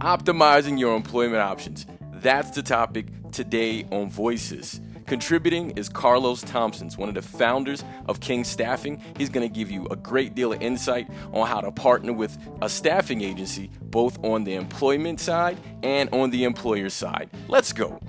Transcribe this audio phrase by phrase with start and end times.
[0.00, 1.86] optimizing your employment options.
[2.14, 4.80] That's the topic today on Voices.
[5.06, 9.02] Contributing is Carlos Thompson's, one of the founders of King Staffing.
[9.16, 12.38] He's going to give you a great deal of insight on how to partner with
[12.62, 17.28] a staffing agency, both on the employment side and on the employer side.
[17.48, 18.00] Let's go.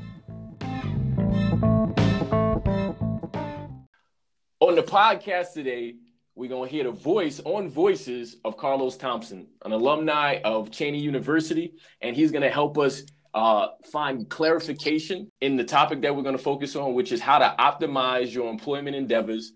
[4.59, 5.95] On the podcast today,
[6.35, 11.01] we're going to hear the voice on voices of Carlos Thompson, an alumni of Cheyney
[11.01, 13.03] University, and he's going to help us
[13.33, 17.39] uh, find clarification in the topic that we're going to focus on, which is how
[17.39, 19.53] to optimize your employment endeavors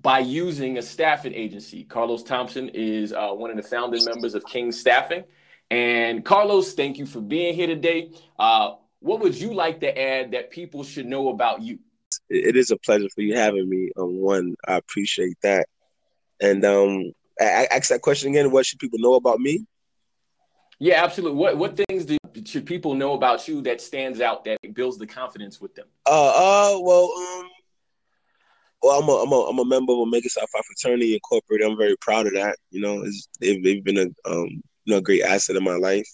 [0.00, 1.84] by using a staffing agency.
[1.84, 5.24] Carlos Thompson is uh, one of the founding members of King Staffing.
[5.70, 8.10] And Carlos, thank you for being here today.
[8.38, 11.78] Uh, what would you like to add that people should know about you?
[12.28, 13.90] It is a pleasure for you having me.
[13.96, 15.66] Um, one, I appreciate that.
[16.40, 18.50] And um, I, I ask that question again.
[18.50, 19.66] What should people know about me?
[20.78, 21.38] Yeah, absolutely.
[21.38, 25.06] What what things do should people know about you that stands out that builds the
[25.06, 25.86] confidence with them?
[26.04, 27.48] Uh, uh, well, um,
[28.82, 31.66] well, I'm a, I'm a, I'm a member of Omega Psi Phi Fraternity Incorporated.
[31.66, 32.56] I'm very proud of that.
[32.70, 33.04] You know,
[33.40, 34.48] they've, they've been a, um,
[34.84, 36.08] you know, a great asset in my life.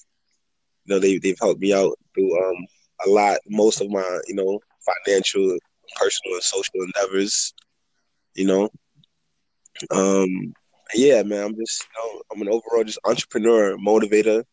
[0.84, 2.66] You know, they, they've helped me out through, um,
[3.06, 4.60] a lot, most of my, you know,
[5.06, 5.56] financial,
[5.96, 7.54] personal, and social endeavors,
[8.34, 8.68] you know.
[9.90, 10.54] Um,
[10.94, 14.44] yeah, man, I'm just, you know, I'm an overall just entrepreneur, motivator,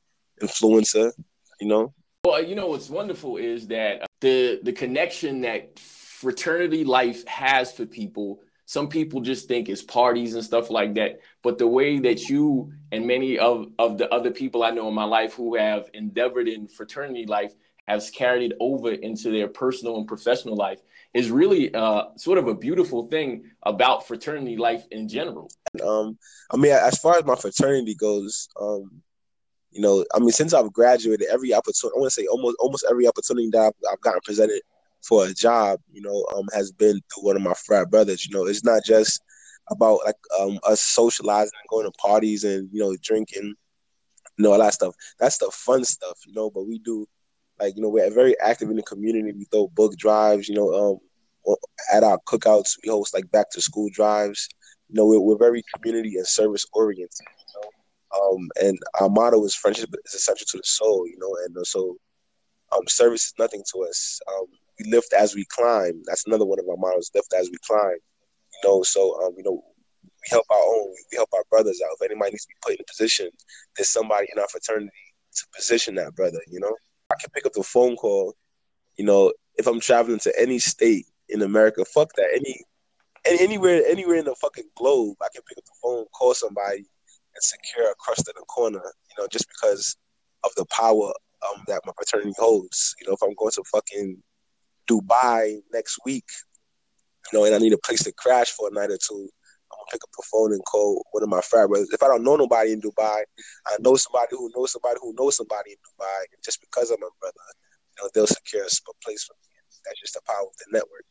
[0.42, 1.12] influencer,
[1.60, 1.94] you know?
[2.26, 7.86] Well, you know what's wonderful is that the the connection that fraternity life has for
[7.86, 8.42] people.
[8.66, 12.74] Some people just think it's parties and stuff like that, but the way that you
[12.92, 16.50] and many of of the other people I know in my life who have endeavored
[16.50, 17.54] in fraternity life
[17.88, 20.82] has carried it over into their personal and professional life
[21.18, 25.50] is really uh, sort of a beautiful thing about fraternity life in general.
[25.84, 26.16] Um,
[26.52, 29.02] I mean, as far as my fraternity goes, um,
[29.72, 32.86] you know, I mean, since I've graduated, every opportunity, I want to say almost almost
[32.88, 34.62] every opportunity that I've, I've, gotten presented
[35.02, 38.24] for a job, you know, um, has been through one of my frat brothers.
[38.24, 39.20] You know, it's not just
[39.72, 43.56] about like um, us socializing and going to parties and you know drinking,
[44.38, 44.94] you know, all that stuff.
[45.20, 46.52] That's the fun stuff, you know.
[46.52, 47.08] But we do,
[47.60, 49.34] like, you know, we're very active in the community.
[49.36, 51.00] We throw book drives, you know, um,
[51.94, 54.48] at our cookouts, we host like back to school drives.
[54.90, 57.28] You know, we're, we're very community and service oriented.
[58.16, 61.64] Um, and our motto is friendship is essential to the soul, you know, and uh,
[61.64, 61.98] so
[62.74, 64.20] um, service is nothing to us.
[64.32, 64.46] Um,
[64.80, 66.02] we lift as we climb.
[66.06, 67.98] That's another one of our mottos: lift as we climb.
[68.64, 69.62] You know, so um, you know,
[70.04, 71.96] we help our own, we help our brothers out.
[72.00, 73.30] If anybody needs to be put in a position,
[73.76, 74.92] there's somebody in our fraternity
[75.36, 76.40] to position that brother.
[76.48, 76.76] You know,
[77.12, 78.36] I can pick up the phone call.
[78.98, 82.30] You know, if I'm traveling to any state in America, fuck that.
[82.34, 82.62] Any,
[83.26, 86.78] any anywhere, anywhere in the fucking globe, I can pick up the phone, call somebody,
[86.78, 89.96] and secure a crust in the corner, you know, just because
[90.44, 91.12] of the power
[91.48, 92.96] um, that my fraternity holds.
[93.00, 94.22] You know, if I'm going to fucking
[94.90, 96.26] Dubai next week,
[97.32, 99.30] you know, and I need a place to crash for a night or two,
[99.72, 101.90] I'm gonna pick up the phone and call one of my frat brothers.
[101.92, 103.24] If I don't know nobody in Dubai,
[103.68, 107.04] I know somebody who knows somebody who knows somebody in Dubai, and just because I'm
[107.04, 107.36] a brother,
[107.98, 109.47] you know, they'll secure a place for me.
[109.88, 111.06] That's just the power of the network.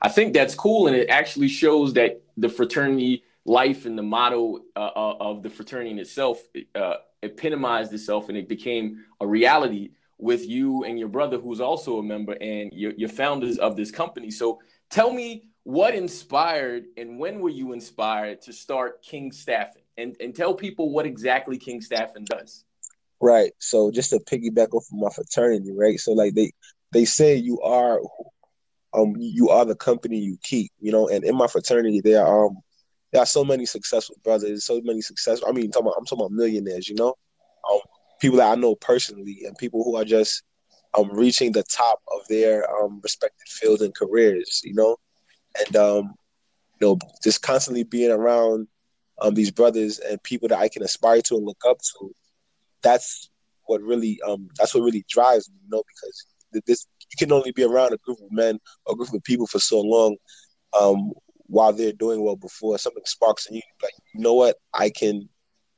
[0.00, 4.60] I think that's cool, and it actually shows that the fraternity life and the motto
[4.76, 6.42] uh, uh, of the fraternity in itself
[6.74, 11.98] uh, epitomized itself and it became a reality with you and your brother who's also
[11.98, 14.30] a member and you're, you're founders of this company.
[14.30, 20.16] So tell me what inspired and when were you inspired to start king staffing and,
[20.20, 22.64] and tell people what exactly king staffing does.
[23.20, 23.52] Right.
[23.58, 25.98] So just to piggyback off of my fraternity right?
[25.98, 26.52] So like they
[26.92, 28.00] they say you are
[28.94, 32.46] um you are the company you keep you know and in my fraternity there are
[32.46, 32.56] um
[33.12, 35.48] there are so many successful brothers, so many successful.
[35.48, 37.14] I mean, I'm talking about, I'm talking about millionaires, you know,
[37.70, 37.80] um,
[38.20, 40.42] people that I know personally, and people who are just
[40.96, 44.96] um reaching the top of their um respected fields and careers, you know,
[45.66, 46.14] and um,
[46.80, 48.68] you know, just constantly being around
[49.20, 52.12] um these brothers and people that I can aspire to and look up to.
[52.82, 53.28] That's
[53.66, 56.26] what really um that's what really drives me, you know, because
[56.66, 59.46] this you can only be around a group of men or a group of people
[59.46, 60.16] for so long
[60.80, 61.12] um,
[61.46, 64.56] while they're doing well before something sparks in you like you know what?
[64.72, 65.28] I can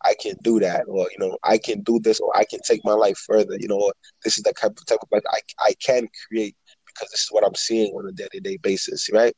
[0.04, 2.80] i can do that or you know i can do this or i can take
[2.84, 3.92] my life further you know
[4.24, 7.28] this is the type of, type of life I, I can create because this is
[7.30, 9.34] what i'm seeing on a day-to-day basis right?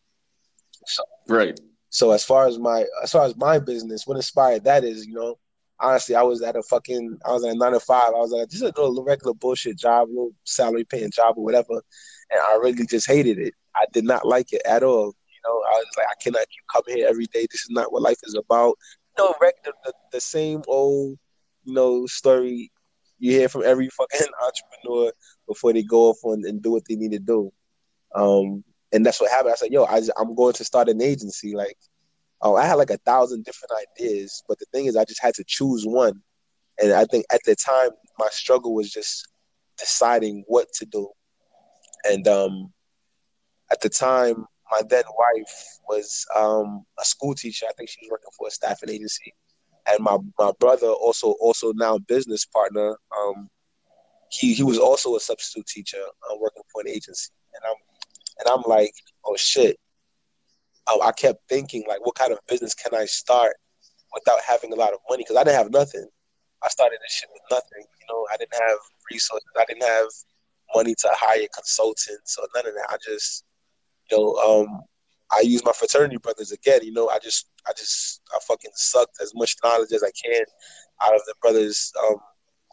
[0.87, 1.59] So right.
[1.91, 5.15] so as far as my as far as my business what inspired that is you
[5.15, 5.39] know
[5.81, 8.31] honestly i was at a fucking i was at a nine to five i was
[8.31, 11.75] like just a little regular bullshit job little salary paying job or whatever
[12.31, 15.63] and i really just hated it i did not like it at all You know,
[15.69, 17.47] I was like, I cannot keep coming here every day.
[17.51, 18.77] This is not what life is about.
[19.19, 21.19] You know, the, the, the same old,
[21.65, 22.71] you know, story.
[23.19, 25.13] you hear from every fucking entrepreneur
[25.47, 27.53] before they go off and do what they need to do.
[28.15, 29.53] Um, and that's what happened.
[29.53, 31.77] I said, "Yo, I, am going to start an agency." Like,
[32.45, 35.35] oh, I had like a thousand different ideas, but the thing is, I just had
[35.35, 36.23] to choose one.
[36.81, 39.27] And I think at the time, my struggle was just
[39.79, 41.09] deciding what to do.
[42.05, 42.73] And um,
[43.73, 47.67] at the time, my then wife was um, a school teacher.
[47.69, 49.33] I think she was working for a staffing agency,
[49.89, 52.97] and my my brother also also now business partner.
[53.17, 53.49] Um,
[54.31, 57.77] he he was also a substitute teacher uh, working for an agency, and I'm
[58.41, 58.93] and I'm like,
[59.25, 59.79] oh shit.
[60.93, 63.55] Um, I kept thinking like, what kind of business can I start
[64.13, 65.25] without having a lot of money?
[65.25, 66.07] Because I didn't have nothing.
[66.63, 67.85] I started this shit with nothing.
[68.01, 68.79] You know, I didn't have
[69.11, 69.49] resources.
[69.59, 70.07] I didn't have
[70.75, 72.87] money to hire consultants or none of that.
[72.91, 73.45] I just,
[74.11, 74.83] you know, um,
[75.31, 76.81] I use my fraternity brothers again.
[76.83, 80.45] You know, I just, I just, I fucking sucked as much knowledge as I can
[81.03, 82.17] out of the brothers um,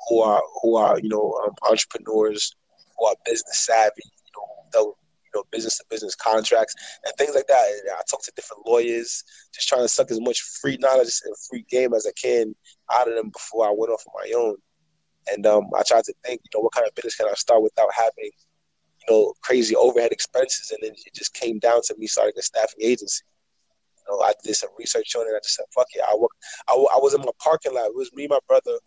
[0.08, 2.56] who are, who are, you know, um, entrepreneurs,
[2.98, 4.04] who are business savvy.
[4.06, 4.32] You
[4.76, 4.96] know,
[5.34, 6.76] you know, business to business contracts
[7.06, 7.66] and things like that.
[7.68, 9.24] And I talk to different lawyers,
[9.54, 12.56] just trying to suck as much free knowledge and free game as I can
[12.92, 14.56] out of them before I went off on my own.
[15.32, 17.62] And um, I tried to think, you know, what kind of business can I start
[17.62, 20.72] without having, you know, crazy overhead expenses.
[20.72, 23.24] And then it just came down to me starting a staffing agency.
[23.98, 25.36] You know, I did some research on it.
[25.36, 26.02] I just said, fuck it.
[26.08, 26.32] I, work,
[26.68, 27.86] I, I was in my parking lot.
[27.86, 28.78] It was me my brother.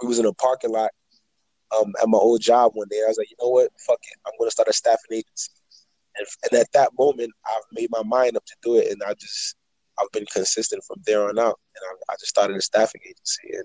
[0.00, 0.90] We was in a parking lot
[1.78, 3.00] um, at my old job one day.
[3.04, 3.70] I was like, you know what?
[3.86, 4.18] Fuck it.
[4.26, 5.50] I'm going to start a staffing agency.
[6.16, 8.92] And, and at that moment, I've made my mind up to do it.
[8.92, 9.56] And I just,
[9.98, 11.58] I've been consistent from there on out.
[11.76, 13.56] And I, I just started a staffing agency.
[13.56, 13.64] And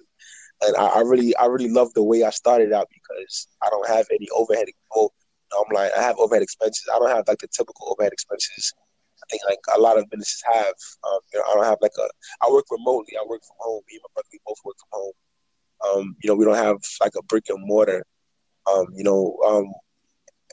[0.62, 3.88] and I, I, really I really love the way I started out because I don't
[3.88, 4.66] have any overhead.
[4.96, 5.14] Well,
[5.54, 6.90] I'm like I have overhead expenses.
[6.94, 8.74] I don't have like the typical overhead expenses.
[9.18, 10.74] I think like a lot of businesses have.
[11.08, 12.08] Um, you know, I don't have like a.
[12.46, 13.14] I work remotely.
[13.18, 13.82] I work from home.
[13.88, 14.97] Me and my brother we both work from home.
[15.98, 18.06] Um, you know, we don't have like a brick and mortar.
[18.72, 19.72] Um, you know, um,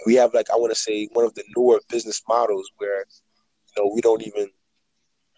[0.06, 3.82] we have like I want to say one of the newer business models where you
[3.82, 4.48] know we don't even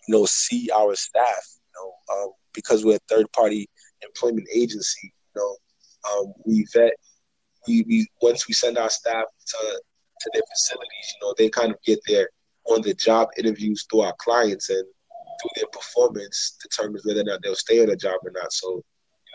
[0.09, 1.47] you know see our staff.
[1.75, 3.69] You know, um, because we're a third party
[4.03, 5.57] employment agency, you know,
[6.13, 6.95] um, we vet.
[7.67, 9.83] We, we once we send our staff to
[10.21, 12.29] to their facilities, you know, they kind of get their
[12.67, 14.85] on the job interviews through our clients and
[15.41, 18.53] through their performance determines whether or not they'll stay on the job or not.
[18.53, 18.83] So,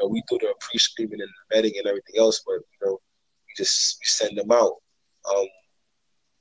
[0.02, 3.98] know, we do the pre-screening and vetting and everything else, but you know, we just
[4.00, 4.76] we send them out.
[5.30, 5.46] Um,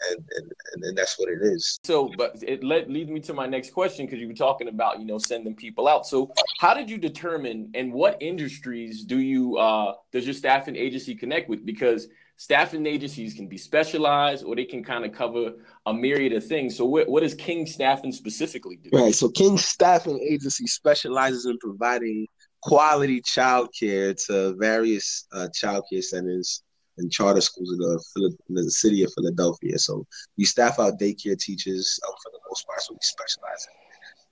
[0.09, 1.79] and, and, and that's what it is.
[1.85, 4.99] So, but it led leads me to my next question because you were talking about
[4.99, 6.07] you know sending people out.
[6.07, 11.15] So, how did you determine and what industries do you uh, does your staffing agency
[11.15, 11.67] connect with?
[11.67, 12.09] Because
[12.41, 15.53] staffing agencies can be specialized or they can kind of cover
[15.85, 16.75] a myriad of things.
[16.75, 18.89] So, what, what does King Staffing specifically do?
[18.95, 19.15] Right.
[19.15, 22.27] So, King Staffing Agency specializes in providing
[22.63, 26.63] quality childcare to various uh, childcare centers
[26.99, 29.79] and charter schools in the, in the city of Philadelphia.
[29.79, 32.83] So we staff out daycare teachers um, for the most part.
[32.83, 33.75] So we specialize in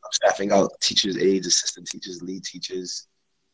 [0.05, 3.07] um, staffing out teachers, aides, assistant teachers, lead teachers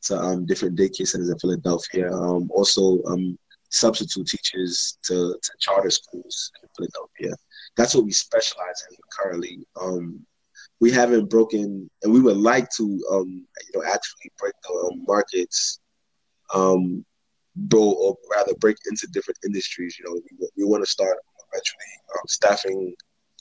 [0.03, 2.13] to um, different daycare centers in Philadelphia.
[2.13, 3.39] Um, also, um,
[3.71, 7.35] substitute teachers to, to charter schools in Philadelphia.
[7.77, 9.67] That's what we specialize in currently.
[9.81, 10.25] Um,
[10.85, 15.81] we haven't broken, and we would like to, um, you know, actually break the markets
[16.53, 17.03] um,
[17.69, 19.97] go or rather break into different industries.
[19.99, 21.17] You know, we, we want to start
[21.49, 22.95] eventually um, staffing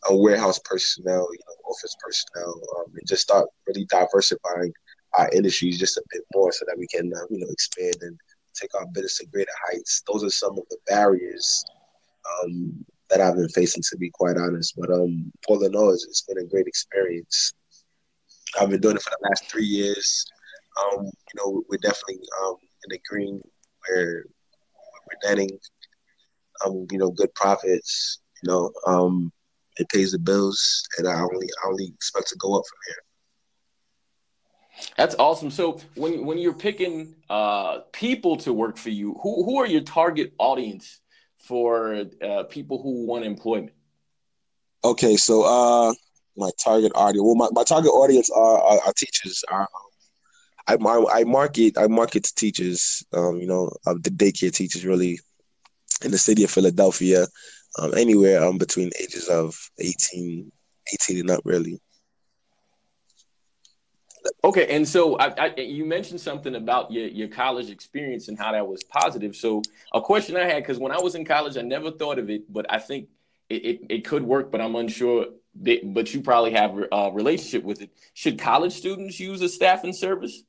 [0.09, 4.71] a warehouse personnel, you know, office personnel, um, and just start really diversifying
[5.17, 8.17] our industries just a bit more so that we can, uh, you know, expand and
[8.55, 10.01] take our business to greater heights.
[10.07, 11.65] Those are some of the barriers
[12.45, 14.73] um, that I've been facing, to be quite honest.
[14.77, 17.53] But um, all in all, it's, it's been a great experience.
[18.59, 20.25] I've been doing it for the last three years.
[20.81, 23.41] Um, you know, we're definitely um, in the green
[23.87, 24.25] where
[25.07, 25.59] we're netting,
[26.65, 28.19] um, you know, good profits.
[28.41, 29.31] You know, um,
[29.77, 32.95] it pays the bills, and I only I only expect to go up from here.
[34.97, 35.51] That's awesome.
[35.51, 39.81] So when when you're picking uh, people to work for you, who who are your
[39.81, 40.99] target audience
[41.43, 43.73] for uh, people who want employment?
[44.83, 45.93] Okay, so uh,
[46.35, 47.23] my target audience.
[47.23, 49.43] Well, my, my target audience are, are, are teachers.
[49.49, 49.67] Are
[50.67, 50.77] I,
[51.11, 55.19] I market I market to teachers, um, you know, uh, the daycare teachers really
[56.03, 57.27] in the city of Philadelphia,
[57.79, 60.51] um, anywhere um, between ages of 18,
[60.93, 61.79] 18 and up, really.
[64.43, 68.51] Okay, and so I, I, you mentioned something about your, your college experience and how
[68.53, 69.35] that was positive.
[69.35, 69.61] So
[69.93, 72.51] a question I had, because when I was in college, I never thought of it,
[72.51, 73.09] but I think
[73.49, 75.27] it, it, it could work, but I'm unsure.
[75.61, 77.91] That, but you probably have a relationship with it.
[78.13, 80.41] Should college students use a staffing service?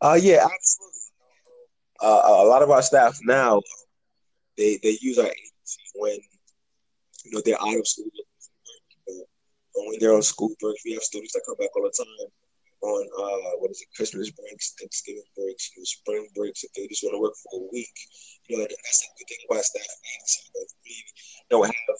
[0.00, 1.00] Uh, yeah, absolutely.
[2.00, 3.60] uh, a lot of our staff now
[4.56, 6.18] they they use our agency when
[7.24, 10.84] you know they're out of school you they're on school breaks.
[10.84, 12.28] We have students that come back all the time
[12.84, 16.64] on uh, what is it, Christmas breaks, Thanksgiving breaks, you know, spring breaks.
[16.64, 17.96] If they just want to work for a week,
[18.48, 20.40] you know, that's the good thing about staff agency.
[20.84, 20.96] We
[21.48, 21.96] don't have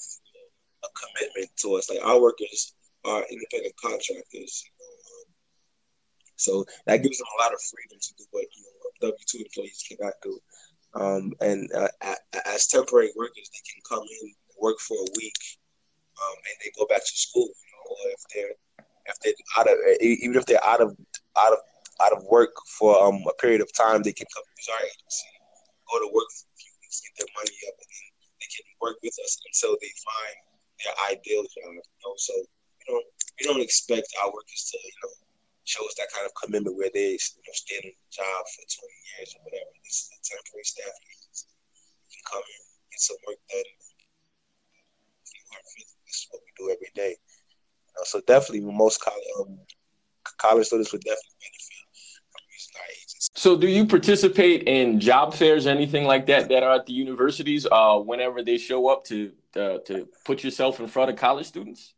[0.85, 1.89] a commitment to us.
[1.89, 2.75] Like our workers
[3.05, 4.65] are independent contractors.
[4.69, 5.27] You know, um,
[6.37, 6.53] so
[6.87, 9.85] that gives them a lot of freedom to do what you know W two employees
[9.89, 10.39] cannot do.
[10.95, 11.89] Um, and uh,
[12.47, 15.41] as temporary workers, they can come in, work for a week,
[16.21, 17.49] um, and they go back to school.
[17.49, 20.97] You know, or if they're if they're out of even if they're out of
[21.37, 21.61] out of
[22.03, 25.31] out of work for um, a period of time, they can come use our agency,
[25.87, 28.07] go to work for a few weeks, get their money up, and then
[28.43, 30.37] they can work with us until they find
[30.83, 31.71] their ideal job.
[31.71, 33.07] You know, so we don't
[33.39, 35.13] we don't expect our workers to you know
[35.65, 38.63] show us that kind of commitment where they you know stay in the job for
[38.67, 39.71] twenty years or whatever.
[39.87, 41.49] This is a temporary staff agency.
[41.53, 43.71] You can come in, get some work done.
[46.09, 47.15] This is what we do every day.
[48.05, 49.59] So definitely, most college, um,
[50.39, 51.85] college students would definitely benefit
[52.31, 53.31] from using our agency.
[53.37, 57.67] So, do you participate in job fairs, anything like that, that are at the universities?
[57.71, 61.95] Uh, whenever they show up to uh, to put yourself in front of college students?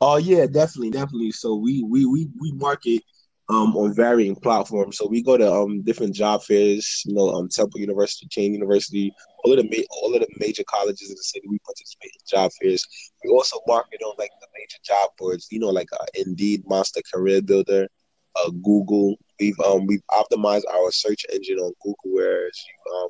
[0.00, 1.32] Oh yeah, definitely, definitely.
[1.32, 3.02] So we we we we market
[3.48, 4.98] um, on varying platforms.
[4.98, 9.12] So we go to um, different job fairs, you know, um, Temple University, Cheyney University,
[9.44, 11.46] all of the ma- all of the major colleges in the city.
[11.48, 12.86] We participate in job fairs.
[13.24, 17.00] We also market on like the major job boards, you know, like uh, Indeed, Monster
[17.12, 17.88] Career Builder,
[18.36, 19.16] uh, Google.
[19.40, 23.08] We've um we've optimized our search engine on Google, whereas you, um,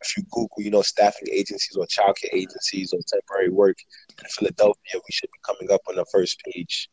[0.00, 3.76] if you Google, you know, staffing agencies or childcare agencies or temporary work
[4.22, 6.88] in Philadelphia, we should be coming up on the first page.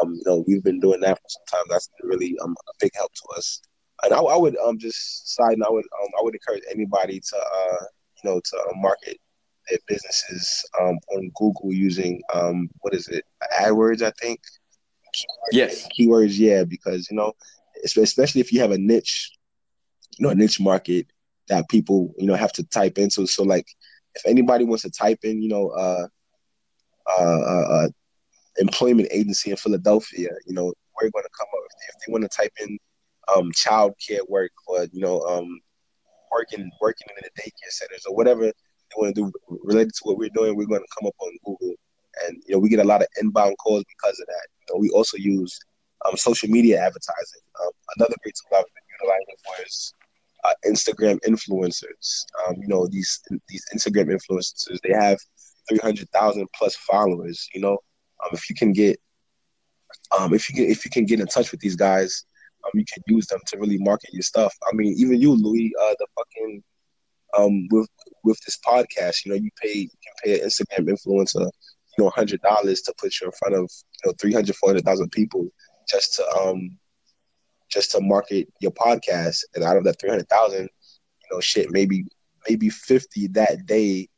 [0.00, 1.66] Um, you know, we've been doing that for some time.
[1.68, 3.60] That's really um, a big help to us.
[4.02, 7.20] And I, I would um just side note, I would um, I would encourage anybody
[7.20, 7.84] to uh
[8.22, 9.18] you know to uh, market
[9.68, 13.24] their businesses um on Google using um what is it
[13.60, 14.40] AdWords I think.
[15.52, 15.88] Yes.
[15.98, 17.32] Keywords, yeah, because you know,
[17.84, 19.32] especially if you have a niche,
[20.18, 21.06] you know, a niche market
[21.48, 23.26] that people you know have to type into.
[23.26, 23.66] So like,
[24.14, 26.06] if anybody wants to type in, you know, uh,
[27.18, 27.88] uh, uh, uh
[28.58, 31.64] employment agency in Philadelphia, you know, we're going to come up.
[31.88, 32.78] If they want to type in
[33.34, 35.60] um, child care work or, you know, um,
[36.30, 40.18] working working in the daycare centers or whatever they want to do related to what
[40.18, 41.74] we're doing, we're going to come up on Google.
[42.26, 44.46] And, you know, we get a lot of inbound calls because of that.
[44.60, 45.58] You know, we also use
[46.06, 47.42] um, social media advertising.
[47.62, 49.94] Um, another great tool I've been utilizing for is
[50.44, 52.24] uh, Instagram influencers.
[52.46, 55.18] Um, you know, these these Instagram influencers, they have
[55.68, 57.78] 300,000 plus followers, you know,
[58.24, 58.98] um, if you can get,
[60.18, 62.24] um, if you can, if you can get in touch with these guys,
[62.64, 64.54] um, you can use them to really market your stuff.
[64.70, 66.62] I mean, even you, Louis, uh, the fucking,
[67.38, 67.88] um, with
[68.24, 71.48] with this podcast, you know, you pay, you can pay an Instagram influencer,
[71.96, 73.70] you know, hundred dollars to put you in front of,
[74.04, 75.48] you know, 300, 400,000 people
[75.88, 76.76] just to, um,
[77.70, 79.44] just to market your podcast.
[79.54, 80.68] And out of that 300,000, you
[81.32, 82.04] know, shit, maybe,
[82.48, 84.08] maybe 50 that day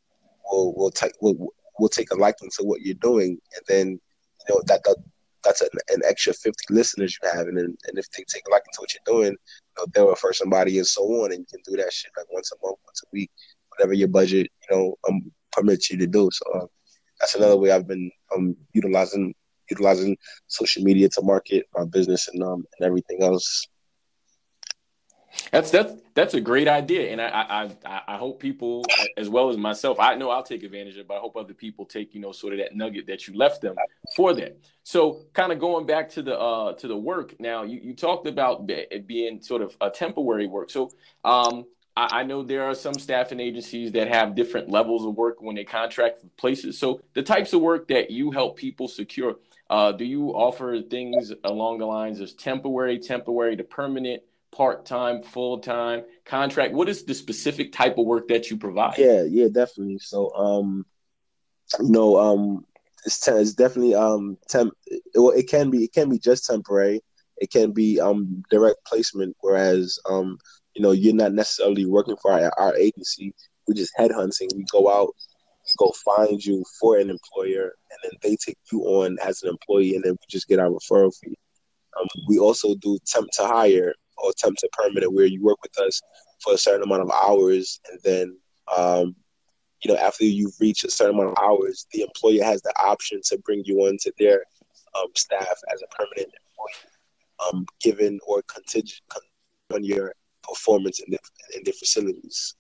[0.50, 4.54] will, will take, will, will take a liking to what you're doing, and then you
[4.54, 4.96] know that, that
[5.44, 8.50] that's an, an, extra 50 listeners you have, and then and if they take a
[8.50, 11.46] liking to what you're doing, you know, they'll refer somebody and so on, and you
[11.50, 13.30] can do that shit like once a month, once a week,
[13.70, 16.28] whatever your budget you know um, permits you to do.
[16.32, 16.66] So uh,
[17.20, 19.34] that's another way I've been um, utilizing
[19.70, 20.16] utilizing
[20.48, 23.66] social media to market my business and um and everything else.
[25.50, 28.84] That's that's that's a great idea, and I I I hope people
[29.16, 29.98] as well as myself.
[30.00, 32.32] I know I'll take advantage of it, but I hope other people take you know
[32.32, 33.74] sort of that nugget that you left them
[34.14, 34.58] for that.
[34.82, 38.26] So, kind of going back to the uh to the work now, you you talked
[38.26, 40.70] about it being sort of a temporary work.
[40.70, 40.90] So,
[41.24, 41.64] um,
[41.96, 45.56] I, I know there are some staffing agencies that have different levels of work when
[45.56, 46.78] they contract places.
[46.78, 49.36] So, the types of work that you help people secure,
[49.70, 54.22] uh, do you offer things along the lines of temporary, temporary to permanent?
[54.52, 56.74] Part time, full time, contract?
[56.74, 58.98] What is the specific type of work that you provide?
[58.98, 59.98] Yeah, yeah, definitely.
[59.98, 60.86] So, um,
[61.80, 62.64] you know, um,
[63.04, 64.74] it's, te- it's definitely um temp.
[64.86, 67.00] It, it can be it can be just temporary.
[67.38, 70.38] It can be um direct placement, whereas um
[70.74, 73.34] you know you're not necessarily working for our, our agency.
[73.66, 74.54] We're just headhunting.
[74.54, 75.14] We go out,
[75.78, 79.94] go find you for an employer, and then they take you on as an employee,
[79.94, 81.36] and then we just get our referral fee.
[81.98, 85.78] Um, we also do temp to hire, or temp to permanent where you work with
[85.80, 86.00] us
[86.40, 88.36] for a certain amount of hours and then
[88.76, 89.14] um,
[89.82, 93.20] you know after you've reached a certain amount of hours the employer has the option
[93.24, 94.42] to bring you onto their
[94.96, 96.92] um, staff as a permanent employee
[97.52, 99.00] um, given or contingent
[99.74, 101.20] on your performance in their,
[101.56, 102.54] in their facilities.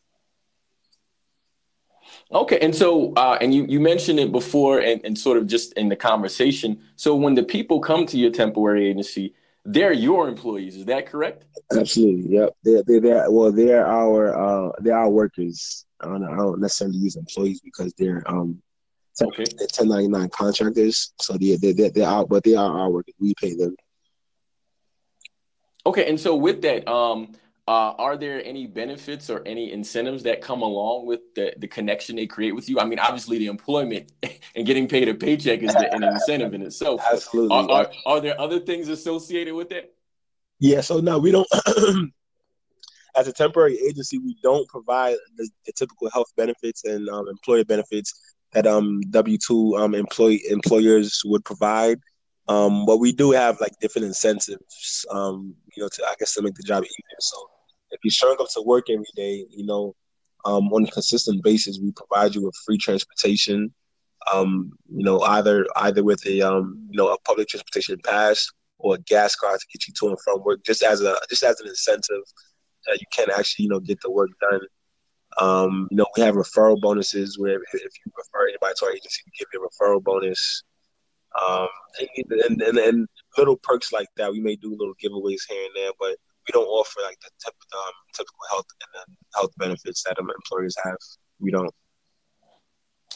[2.30, 5.72] Okay, and so uh, and you you mentioned it before, and, and sort of just
[5.74, 6.80] in the conversation.
[6.96, 10.76] So when the people come to your temporary agency, they're your employees.
[10.76, 11.44] Is that correct?
[11.72, 12.34] Absolutely.
[12.34, 12.56] Yep.
[12.64, 13.52] They're they're, they're well.
[13.52, 15.86] They're our uh, they're our workers.
[16.00, 18.60] I don't, I don't necessarily use employees because they're um
[19.20, 19.44] okay.
[19.56, 21.12] they're 1099 contractors.
[21.20, 23.14] So they're they're, they're out, but they are our workers.
[23.20, 23.76] We pay them.
[25.84, 27.32] Okay, and so with that, um,
[27.68, 32.16] uh, are there any benefits or any incentives that come along with the, the connection
[32.16, 32.80] they create with you?
[32.80, 34.10] I mean, obviously, the employment
[34.56, 37.00] and getting paid a paycheck is the, an incentive in itself.
[37.10, 37.56] Absolutely.
[37.56, 39.94] Are, are, are, there other things associated with it?
[40.58, 40.80] Yeah.
[40.80, 41.46] So no, we don't.
[43.16, 47.64] as a temporary agency, we don't provide the, the typical health benefits and um, employer
[47.64, 48.12] benefits
[48.52, 52.00] that um, W two um, employee employers would provide.
[52.48, 56.42] Um, but we do have like different incentives, um, you know, to I guess to
[56.42, 57.18] make the job easier.
[57.20, 57.36] So
[57.92, 59.94] if you're showing up to work every day, you know,
[60.44, 63.72] um, on a consistent basis, we provide you with free transportation.
[64.32, 68.46] Um, you know, either either with a um, you know a public transportation pass
[68.78, 71.42] or a gas card to get you to and from work, just as a just
[71.42, 72.22] as an incentive
[72.86, 74.60] that you can actually you know get the work done.
[75.40, 79.22] Um, you know, we have referral bonuses where if, you refer anybody to our agency,
[79.24, 80.62] we give you a referral bonus.
[81.40, 81.68] Um,
[82.30, 83.08] and, and, and,
[83.38, 84.30] little perks like that.
[84.30, 87.76] We may do little giveaways here and there, but we don't offer like the typ-
[87.76, 90.96] um, typical health and health benefits that employers have.
[91.40, 91.70] We don't.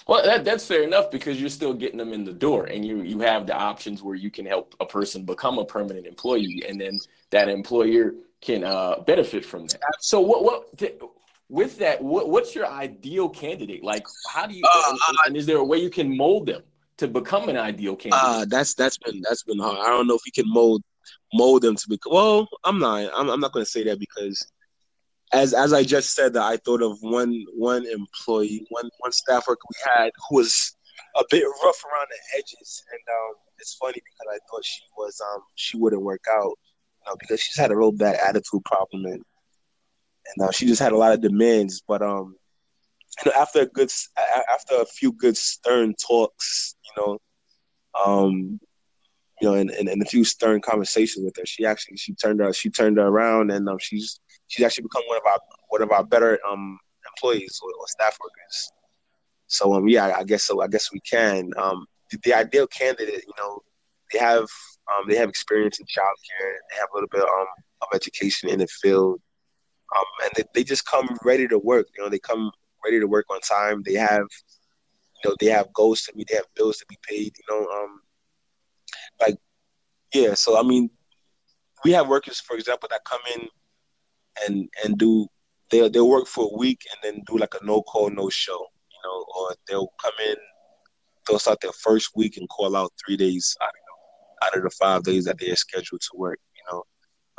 [0.06, 3.02] Well, that, that's fair enough because you're still getting them in the door, and you
[3.02, 6.80] you have the options where you can help a person become a permanent employee, and
[6.80, 6.98] then
[7.30, 9.80] that employer can uh, benefit from that.
[10.00, 11.02] So, what what
[11.48, 12.02] with that?
[12.02, 13.82] What, what's your ideal candidate?
[13.82, 14.62] Like, how do you?
[14.64, 16.62] Uh, and, and, is there a way you can mold them?
[16.98, 18.24] to become an ideal candidate?
[18.24, 19.78] Uh, that's that's been that's been hard.
[19.78, 20.82] I don't know if you can mold
[21.32, 21.98] mold them to be.
[22.06, 23.10] Well, I'm not.
[23.14, 24.46] I'm, I'm not going to say that because
[25.32, 29.46] as as I just said that I thought of one one employee, one one staff
[29.48, 30.76] worker we had who was
[31.16, 35.20] a bit rough around the edges, and um, it's funny because I thought she was
[35.32, 39.04] um she wouldn't work out, you know, because she's had a real bad attitude problem
[39.06, 39.22] and
[40.34, 42.36] and uh, she just had a lot of demands, but um
[43.24, 43.90] you know, after a good,
[44.52, 47.18] after a few good stern talks, you know,
[48.04, 48.60] um,
[49.40, 52.52] you know, and, and, a few stern conversations with her, she actually she turned her
[52.52, 55.92] she turned her around, and um, she's she's actually become one of our one of
[55.92, 58.72] our better um employees or, or staff workers.
[59.46, 60.62] So um, yeah, I guess so.
[60.62, 61.50] I guess we can.
[61.56, 63.60] Um, the, the ideal candidate, you know,
[64.12, 67.46] they have um they have experience in childcare, they have a little bit um
[67.82, 69.20] of education in the field,
[69.96, 71.86] um, and they, they just come ready to work.
[71.96, 72.50] You know, they come
[72.84, 73.82] ready to work on time.
[73.84, 74.26] They have,
[75.22, 76.28] you know, they have goals to meet.
[76.28, 77.34] They have bills to be paid.
[77.36, 78.00] You know, um,
[79.20, 79.36] like
[80.14, 80.34] yeah.
[80.34, 80.90] So I mean,
[81.84, 83.48] we have workers, for example, that come in
[84.46, 85.26] and and do
[85.70, 88.58] they they'll work for a week and then do like a no call no show.
[88.90, 90.36] You know, or they'll come in,
[91.26, 94.70] they'll start their first week and call out three days out of out of the
[94.70, 96.38] five days that they are scheduled to work.
[96.56, 96.82] You know,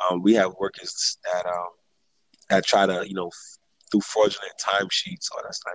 [0.10, 1.68] um, we have workers that um
[2.50, 3.32] that try to you know
[3.92, 5.74] through fraudulent timesheets, all that stuff.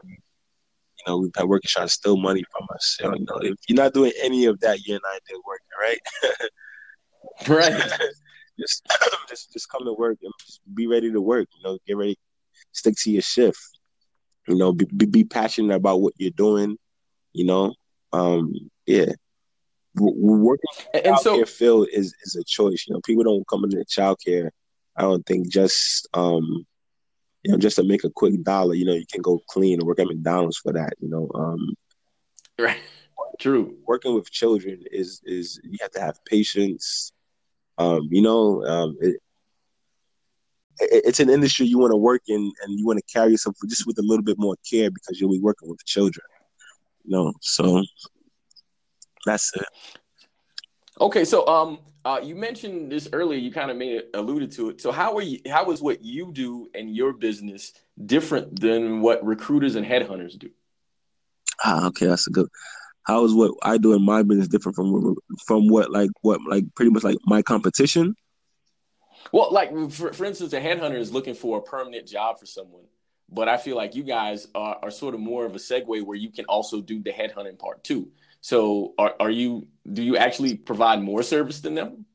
[1.06, 2.96] You know, we've had workers trying to steal money from us.
[3.00, 7.72] So, you know, if you're not doing any of that, you're not there working, right?
[7.80, 7.90] right.
[8.58, 8.86] just,
[9.28, 10.32] just, just come to work and
[10.74, 11.48] be ready to work.
[11.56, 12.18] You know, get ready,
[12.72, 13.58] stick to your shift.
[14.48, 16.76] You know, be, be, be passionate about what you're doing.
[17.32, 17.74] You know,
[18.12, 18.52] um,
[18.86, 19.12] yeah.
[19.94, 22.86] Working in and so field is is a choice.
[22.88, 24.48] You know, people don't come into childcare.
[24.96, 26.66] I don't think just um
[27.42, 29.86] you know, just to make a quick dollar, you know, you can go clean and
[29.86, 31.28] work at McDonald's for that, you know.
[31.34, 31.74] Um,
[32.58, 32.78] right.
[33.38, 33.76] True.
[33.86, 37.12] Working with children is is you have to have patience.
[37.78, 39.16] Um, you know, um, it,
[40.78, 43.56] it, it's an industry you want to work in, and you want to carry yourself
[43.68, 46.24] just with a little bit more care because you'll be working with children.
[47.04, 47.82] You know, so
[49.26, 49.66] that's it.
[51.00, 53.38] Okay, so um, uh, you mentioned this earlier.
[53.38, 54.80] You kind of made it, alluded to it.
[54.80, 55.40] So how are you?
[55.48, 57.72] How is what you do and your business
[58.04, 60.50] different than what recruiters and headhunters do?
[61.64, 62.48] Ah, okay, that's a good.
[63.04, 66.64] How is what I do in my business different from from what like what like
[66.74, 68.14] pretty much like my competition?
[69.32, 72.84] Well, like for, for instance, a headhunter is looking for a permanent job for someone,
[73.30, 76.16] but I feel like you guys are, are sort of more of a segue where
[76.16, 78.10] you can also do the headhunting part too.
[78.42, 82.06] So are, are you do you actually provide more service than them?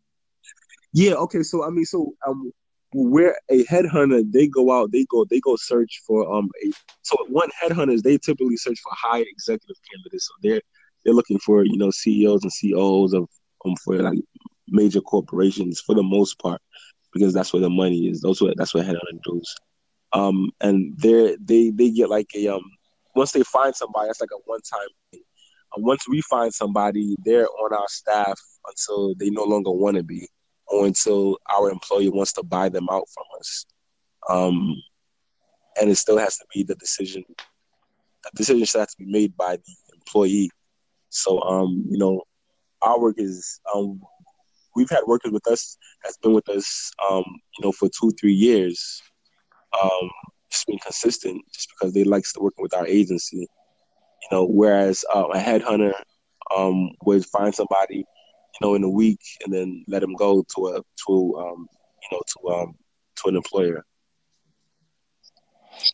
[0.94, 1.44] Yeah, okay.
[1.44, 2.54] So I mean, so um
[2.94, 7.18] where a headhunter they go out, they go they go search for um a so
[7.30, 10.28] one headhunters they typically search for high executive candidates.
[10.28, 10.62] So they're
[11.06, 13.28] they're looking for, you know, CEOs and CEOs of
[13.66, 14.20] um for like
[14.70, 16.62] major corporations for the most part.
[17.14, 18.22] because that's where the money is.
[18.22, 19.56] Those what that's what headhunting does.
[20.14, 22.64] Um, and they're they they get like a um
[23.16, 25.22] once they find somebody, that's like a one time thing.
[25.76, 30.28] Once we find somebody, they're on our staff until they no longer want to be,
[30.68, 33.66] or until our employer wants to buy them out from us.
[34.30, 34.76] Um,
[35.80, 37.24] and it still has to be the decision.
[38.24, 40.50] The decision still has to be made by the employee.
[41.10, 42.24] So, um, you know,
[42.82, 44.02] our work is um,
[44.76, 48.34] we've had workers with us that's been with us, um, you know, for two three
[48.34, 49.02] years.
[49.82, 50.10] Um,
[50.50, 53.48] just being consistent, just because they like working with our agency.
[54.30, 55.94] You know, whereas uh, a headhunter
[56.56, 60.68] um, would find somebody, you know, in a week and then let them go to
[60.68, 61.68] a to um,
[62.02, 62.76] you know to um
[63.18, 63.86] to an employer.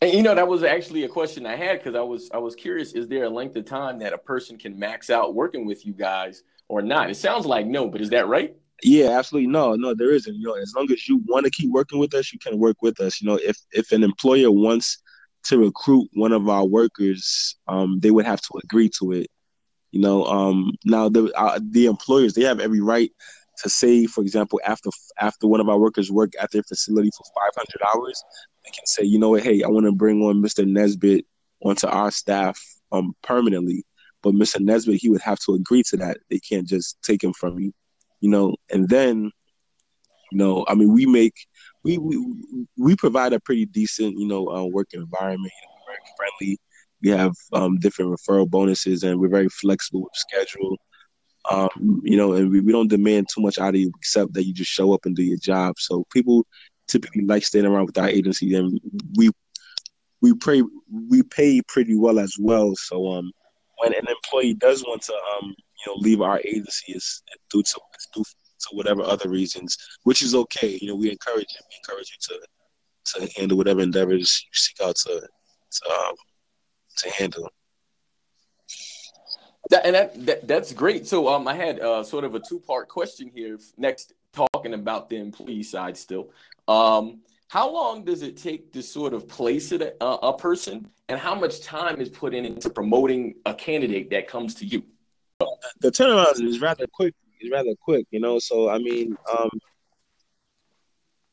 [0.00, 2.54] And you know that was actually a question I had because I was I was
[2.54, 5.86] curious: is there a length of time that a person can max out working with
[5.86, 7.10] you guys or not?
[7.10, 8.56] It sounds like no, but is that right?
[8.82, 9.50] Yeah, absolutely.
[9.50, 10.34] No, no, there isn't.
[10.34, 12.82] You know, as long as you want to keep working with us, you can work
[12.82, 13.20] with us.
[13.20, 15.02] You know, if if an employer wants
[15.44, 19.28] to recruit one of our workers, um, they would have to agree to it.
[19.92, 23.10] You know, um, now the uh, the employers they have every right
[23.62, 27.24] to say, for example, after after one of our workers work at their facility for
[27.34, 28.22] 500 hours,
[28.64, 30.66] they can say, you know what, hey, I want to bring on Mr.
[30.66, 31.24] Nesbitt
[31.62, 32.60] onto our staff
[32.92, 33.84] um permanently.
[34.22, 34.58] But Mr.
[34.58, 36.16] Nesbitt, he would have to agree to that.
[36.30, 37.72] They can't just take him from you,
[38.20, 38.56] you know.
[38.72, 39.30] And then,
[40.32, 41.34] you know, I mean, we make
[41.84, 45.52] we we, we provide a pretty decent, you know, uh, work environment.
[45.62, 46.58] You know, very friendly.
[47.02, 50.78] We have um, different referral bonuses, and we're very flexible with schedule.
[51.50, 54.46] Um, you know, and we, we don't demand too much out of you except that
[54.46, 55.74] you just show up and do your job.
[55.78, 56.46] So people
[56.88, 58.80] typically like staying around with our agency, and
[59.16, 59.30] we
[60.22, 60.62] we pay
[61.10, 62.74] we pay pretty well as well.
[62.76, 63.30] So um,
[63.78, 67.80] when an employee does want to um, you know leave our agency, it's due to
[67.92, 68.24] it's due
[68.68, 70.78] to whatever other reasons, which is okay.
[70.80, 71.60] You know, we encourage you.
[71.70, 72.46] We encourage you to
[73.06, 76.14] to handle whatever endeavors you seek out to to um,
[76.98, 77.50] to handle.
[79.70, 81.06] That, and that, that, that's great.
[81.06, 83.58] So um, I had uh, sort of a two part question here.
[83.78, 86.30] Next, talking about the employee side still.
[86.68, 91.18] Um, how long does it take to sort of place it a, a person, and
[91.18, 94.82] how much time is put in into promoting a candidate that comes to you?
[95.80, 97.14] The turnaround is rather quick.
[97.44, 98.38] It's rather quick, you know.
[98.38, 99.50] So I mean, um,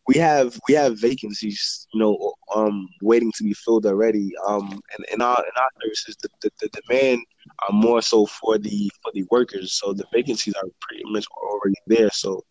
[0.08, 4.32] we have we have vacancies, you know, um, waiting to be filled already.
[4.46, 7.22] Um, and in our in our services, the, the, the demand
[7.68, 9.80] are more so for the for the workers.
[9.80, 12.10] So the vacancies are pretty much already there.
[12.12, 12.44] So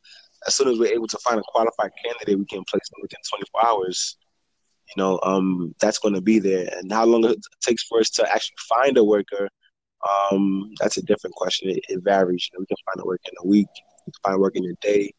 [0.46, 3.20] as soon as we're able to find a qualified candidate, we can place them within
[3.30, 4.16] 24 hours.
[4.96, 6.68] You know, um, that's going to be there.
[6.78, 9.48] And how long it takes for us to actually find a worker,
[10.08, 11.70] um, that's a different question.
[11.70, 12.48] It, it varies.
[12.52, 13.68] You know, we can find work in a week,
[14.06, 15.12] we can find work in a day.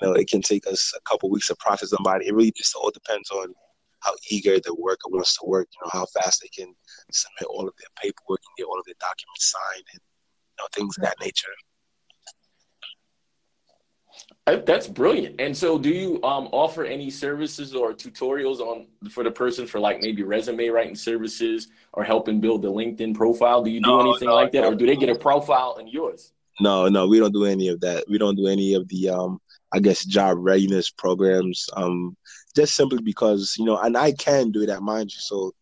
[0.00, 2.26] You know, it can take us a couple weeks to process somebody.
[2.26, 3.54] It really just all depends on
[4.00, 5.68] how eager the worker wants to work.
[5.72, 6.72] You know, how fast they can
[7.10, 10.68] submit all of their paperwork and get all of their documents signed, and you know,
[10.72, 11.48] things of that nature.
[14.46, 15.40] That's brilliant.
[15.40, 19.78] And so, do you um, offer any services or tutorials on for the person for
[19.78, 23.62] like maybe resume writing services or helping build the LinkedIn profile?
[23.62, 24.70] Do you do anything no, like that, no.
[24.70, 26.32] or do they get a profile in yours?
[26.60, 28.04] No, no, we don't do any of that.
[28.08, 29.38] We don't do any of the, um,
[29.72, 31.68] I guess, job readiness programs.
[31.74, 32.16] Um,
[32.56, 35.20] just simply because you know, and I can do that, mind you.
[35.20, 35.52] So,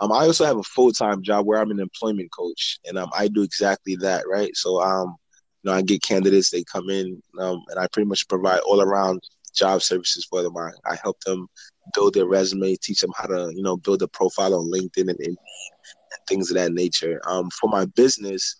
[0.00, 3.10] um, I also have a full time job where I'm an employment coach, and um,
[3.16, 4.54] I do exactly that, right?
[4.54, 5.16] So, um
[5.64, 9.22] know, I get candidates, they come in, um, and I pretty much provide all around
[9.54, 10.56] job services for them.
[10.56, 11.46] I, I help them
[11.94, 15.20] build their resume, teach them how to, you know, build a profile on LinkedIn and,
[15.20, 15.38] and,
[16.28, 17.20] things of that nature.
[17.26, 18.56] Um, for my business,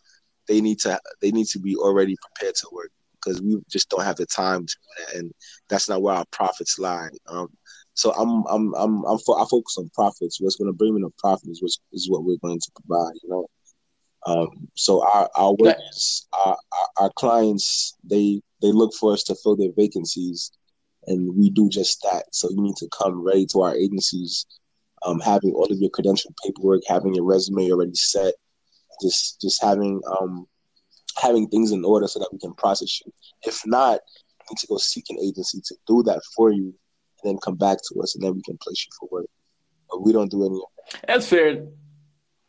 [0.49, 4.05] they need to they need to be already prepared to work because we just don't
[4.05, 4.77] have the time to,
[5.17, 5.33] and
[5.69, 7.09] that's not where our profits lie.
[7.27, 7.49] Um,
[7.95, 10.41] so I'm I'm I'm I'm fo- I focus on profits.
[10.41, 13.15] What's going to bring me the profit is is what we're going to provide.
[13.23, 13.47] You know,
[14.27, 15.55] um, so our our
[16.33, 16.57] our,
[16.99, 20.51] our clients, they they look for us to fill their vacancies,
[21.07, 22.25] and we do just that.
[22.33, 24.47] So you need to come ready to our agencies,
[25.05, 28.35] um, having all of your credential paperwork, having your resume already set,
[29.03, 30.47] just just having um,
[31.21, 33.13] having things in order so that we can process you.
[33.43, 34.01] If not,
[34.41, 36.75] you need to go seek an agency to do that for you,
[37.23, 39.27] and then come back to us, and then we can place you for work.
[39.91, 40.61] But we don't do any.
[41.07, 41.67] That's fair.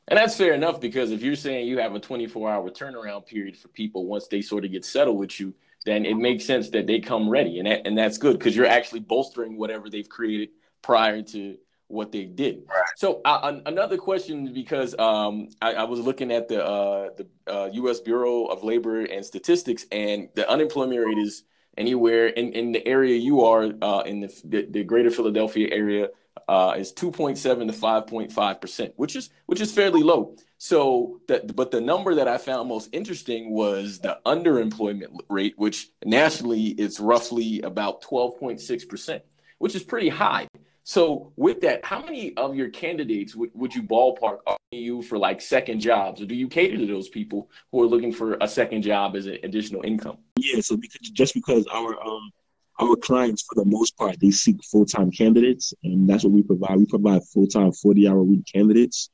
[0.08, 3.58] And that's fair enough because if you're saying you have a 24 hour turnaround period
[3.58, 5.54] for people once they sort of get settled with you,
[5.86, 7.60] then it makes sense that they come ready.
[7.60, 10.50] And, that, and that's good because you're actually bolstering whatever they've created
[10.82, 12.64] prior to what they did.
[12.98, 17.70] So uh, another question, because um, I, I, was looking at the uh, the uh,
[17.74, 18.00] U.S.
[18.00, 21.44] Bureau of Labor and Statistics, and the unemployment rate is
[21.78, 26.08] anywhere in, in the area you are uh, in the, the, the greater Philadelphia area
[26.48, 30.36] uh, is 2.7 to 5.5 percent, which is which is fairly low.
[30.58, 35.90] So that, but the number that I found most interesting was the underemployment rate, which
[36.04, 39.24] nationally is roughly about 12.6 percent,
[39.60, 40.48] which is pretty high.
[40.88, 44.38] So with that, how many of your candidates would, would you ballpark
[44.72, 48.12] you for like second jobs, or do you cater to those people who are looking
[48.12, 50.18] for a second job as an additional income?
[50.38, 52.32] Yeah, so because just because our um
[52.80, 56.44] our clients for the most part they seek full time candidates, and that's what we
[56.44, 56.78] provide.
[56.78, 59.10] We provide full time forty hour week candidates.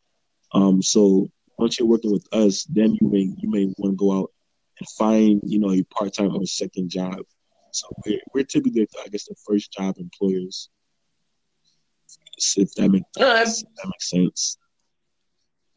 [0.54, 4.19] Um, so once you're working with us, then you may you may want to go
[4.19, 4.32] out
[4.80, 7.19] and find you know a part time or a second job.
[7.71, 10.69] So we're we're typically I guess the first job employers
[12.58, 14.58] if that makes, if that makes sense.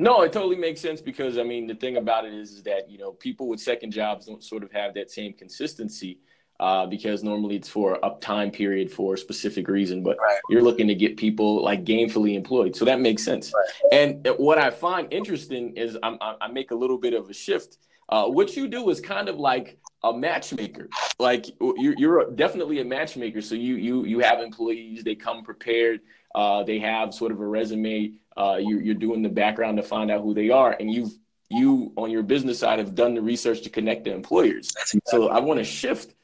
[0.01, 2.91] No, it totally makes sense because I mean the thing about it is, is that
[2.91, 6.19] you know people with second jobs don't sort of have that same consistency
[6.61, 10.39] uh, because normally it's for a time period for a specific reason, but right.
[10.49, 13.53] you're looking to get people like gainfully employed, so that makes sense.
[13.53, 13.93] Right.
[13.93, 17.79] And what I find interesting is I'm, i make a little bit of a shift.
[18.09, 20.89] Uh, what you do is kind of like a matchmaker.
[21.19, 23.41] Like you're, you're definitely a matchmaker.
[23.41, 26.01] So you you you have employees, they come prepared
[26.35, 28.13] uh, they have sort of a resume.
[28.37, 31.13] Uh, you, you're doing the background to find out who they are, and you've
[31.51, 34.71] you on your business side have done the research to connect the employers.
[34.71, 36.15] Exactly so I want to shift.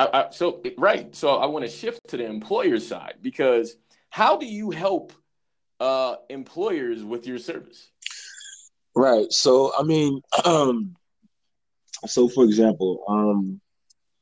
[0.00, 3.76] I, I, so right, so I want to shift to the employer side because
[4.08, 5.12] how do you help
[5.78, 7.90] uh, employers with your service?
[8.96, 9.30] Right.
[9.30, 10.96] So I mean, um,
[12.06, 13.60] so for example, um,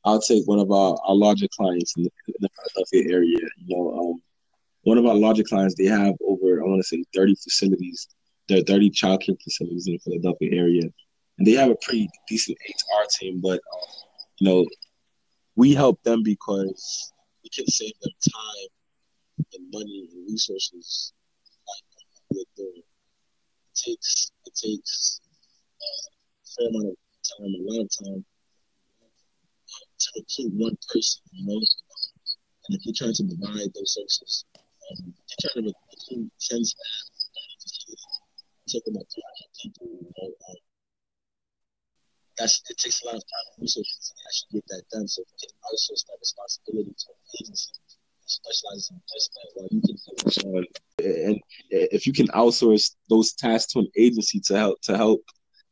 [0.05, 3.39] I'll take one of our, our larger clients in the, in the Philadelphia area.
[3.59, 4.23] You know, um,
[4.83, 8.09] one of our larger clients, they have over, I want to say, 30 facilities.
[8.49, 10.83] There are 30 childcare facilities in the Philadelphia area.
[11.39, 13.61] And they have a pretty decent HR team, but,
[14.41, 14.67] you know,
[15.59, 18.71] we help them because we can save them time
[19.55, 21.13] and money and resources
[21.67, 21.85] like
[22.31, 22.79] It
[23.75, 25.21] takes, it takes
[25.83, 28.25] uh, a fair amount of time, a lot of time
[29.99, 31.61] to recruit one person, you know.
[32.69, 35.13] And if you're trying to divide those services um,
[35.55, 36.75] kind of a sense
[38.71, 39.07] talking about
[39.61, 40.68] people, you know, um,
[42.39, 45.09] that's it takes a lot of time and resources to actually get that done.
[45.09, 47.73] So we can outsource that responsibility to an agency
[48.23, 50.65] that specializes in just that while you can focus on
[50.99, 55.21] and if you can outsource those tasks to an agency to help to help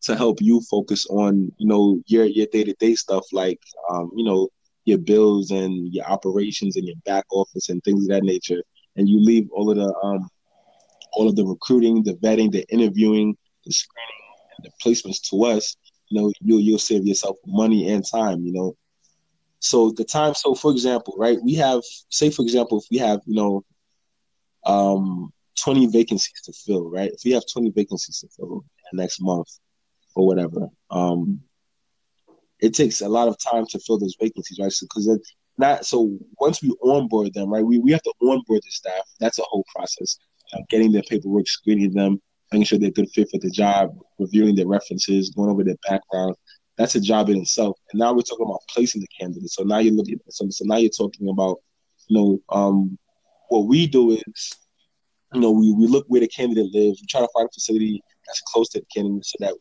[0.02, 4.10] to help you focus on, you know, your your day to day stuff like um,
[4.16, 4.48] you know,
[4.84, 8.62] your bills and your operations and your back office and things of that nature
[8.96, 10.28] and you leave all of the um,
[11.12, 14.08] all of the recruiting, the vetting, the interviewing, the screening,
[14.56, 15.76] and the placements to us,
[16.08, 18.44] you know, you'll you'll save yourself money and time.
[18.44, 18.76] You know,
[19.58, 20.34] so the time.
[20.34, 23.64] So for example, right, we have say for example, if we have you know,
[24.64, 27.10] um, twenty vacancies to fill, right?
[27.12, 29.48] If we have twenty vacancies to fill next month
[30.14, 31.40] or whatever, um,
[32.60, 34.72] it takes a lot of time to fill those vacancies, right?
[34.72, 35.20] So because
[35.58, 37.64] not so once we onboard them, right?
[37.64, 39.02] We, we have to onboard the staff.
[39.20, 40.18] That's a whole process.
[40.52, 42.20] Uh, getting their paperwork, screening them,
[42.52, 46.34] making sure they're good fit for the job, reviewing their references, going over their background.
[46.78, 47.76] That's a job in itself.
[47.92, 49.50] And now we're talking about placing the candidate.
[49.50, 51.58] So now you're looking so, so now you're talking about,
[52.08, 52.98] you know, um,
[53.48, 54.52] what we do is,
[55.32, 58.02] you know, we, we look where the candidate lives, we try to find a facility
[58.26, 59.54] that's close to the candidate so that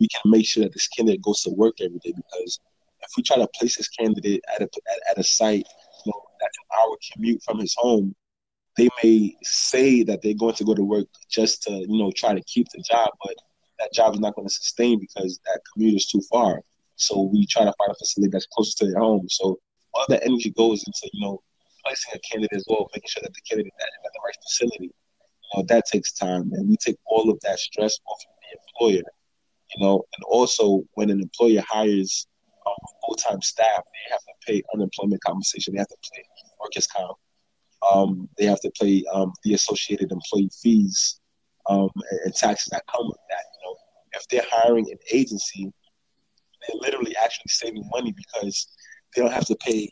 [0.00, 2.58] we can make sure that this candidate goes to work every day because
[3.02, 5.66] if we try to place this candidate at a at, at a site,
[6.04, 8.14] you know, that's an hour commute from his home,
[8.76, 12.34] they may say that they're going to go to work just to you know try
[12.34, 13.34] to keep the job, but
[13.78, 16.60] that job is not going to sustain because that commute is too far.
[16.96, 19.26] So we try to find a facility that's closer to their home.
[19.28, 19.58] So
[19.94, 21.42] all that energy goes into you know
[21.84, 24.84] placing a candidate as well, making sure that the candidate is at the right facility.
[24.84, 28.58] You know that takes time, and we take all of that stress off of the
[28.58, 29.02] employer.
[29.76, 32.26] You know, and also when an employer hires
[32.66, 35.74] um, full time staff, they have to pay unemployment compensation.
[35.74, 36.22] They have to pay
[36.60, 37.16] workers' comp.
[37.92, 41.20] Um, they have to pay um, the associated employee fees
[41.68, 43.44] um, and, and, taxes that come with that.
[43.52, 43.76] You know,
[44.14, 45.72] if they're hiring an agency,
[46.60, 48.68] they're literally actually saving money because
[49.14, 49.90] they don't have to pay.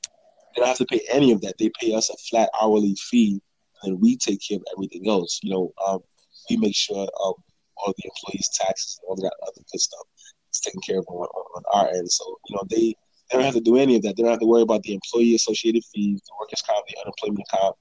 [0.55, 1.55] They don't have to pay any of that.
[1.59, 3.41] They pay us a flat hourly fee,
[3.83, 5.41] and we take care of everything else.
[5.43, 6.01] You know, um,
[6.51, 7.35] we make sure um,
[7.77, 10.07] all the employees' taxes and all that other good stuff
[10.53, 12.11] is taken care of on, on our end.
[12.11, 12.95] So, you know, they,
[13.33, 14.17] they don't have to do any of that.
[14.17, 17.49] They don't have to worry about the employee associated fees, the workers' comp, the unemployment
[17.49, 17.77] comp.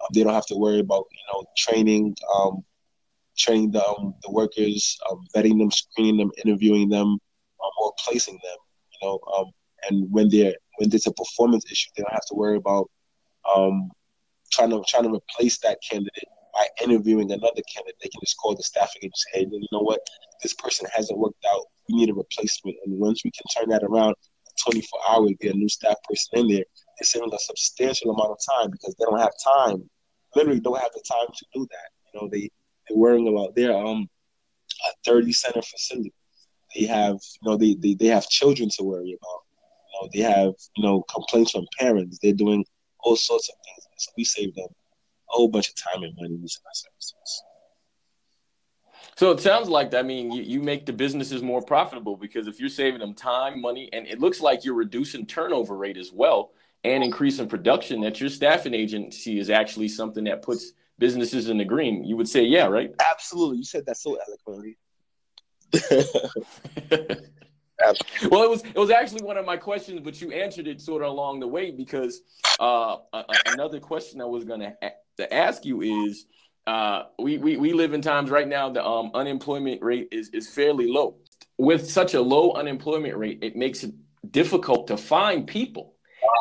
[0.00, 2.64] Um, they don't have to worry about, you know, training, um,
[3.36, 8.34] training the, um, the workers, um, vetting them, screening them, interviewing them, um, or placing
[8.34, 8.58] them,
[8.92, 9.18] you know.
[9.36, 9.46] Um,
[9.88, 12.90] and when they're when there's a performance issue, they don't have to worry about
[14.52, 17.96] trying to trying to replace that candidate by interviewing another candidate.
[18.02, 20.00] They can just call the staffing and say, "Hey, you know what?
[20.42, 21.66] This person hasn't worked out.
[21.88, 24.16] We need a replacement." And once we can turn that around,
[24.64, 26.64] 24 hours, get a new staff person in there,
[26.98, 29.88] it saves a substantial amount of time because they don't have time.
[30.34, 31.90] Literally, don't have the time to do that.
[32.12, 32.50] You know, they
[32.88, 34.08] they're worrying about their um
[34.86, 36.12] a 30 center facility.
[36.74, 39.42] They have, you know, they, they, they have children to worry about.
[39.92, 42.18] You know, they have, you know, complaints from parents.
[42.22, 42.64] They're doing
[43.00, 43.86] all sorts of things.
[43.98, 47.42] So we save them a whole bunch of time and money using our services.
[49.20, 52.58] So it sounds like I mean you, you make the businesses more profitable because if
[52.58, 56.52] you're saving them time, money, and it looks like you're reducing turnover rate as well
[56.84, 61.66] and increasing production, that your staffing agency is actually something that puts businesses in the
[61.66, 62.02] green.
[62.02, 62.94] You would say, yeah, right?
[63.10, 63.58] Absolutely.
[63.58, 64.78] You said that so eloquently.
[68.30, 71.02] well, it was it was actually one of my questions, but you answered it sort
[71.02, 72.22] of along the way because
[72.58, 72.96] uh,
[73.44, 76.24] another question I was going to ask you is
[76.66, 80.48] uh, we, we we live in times right now the um, unemployment rate is is
[80.48, 81.16] fairly low.
[81.58, 83.92] With such a low unemployment rate, it makes it
[84.30, 85.94] difficult to find people,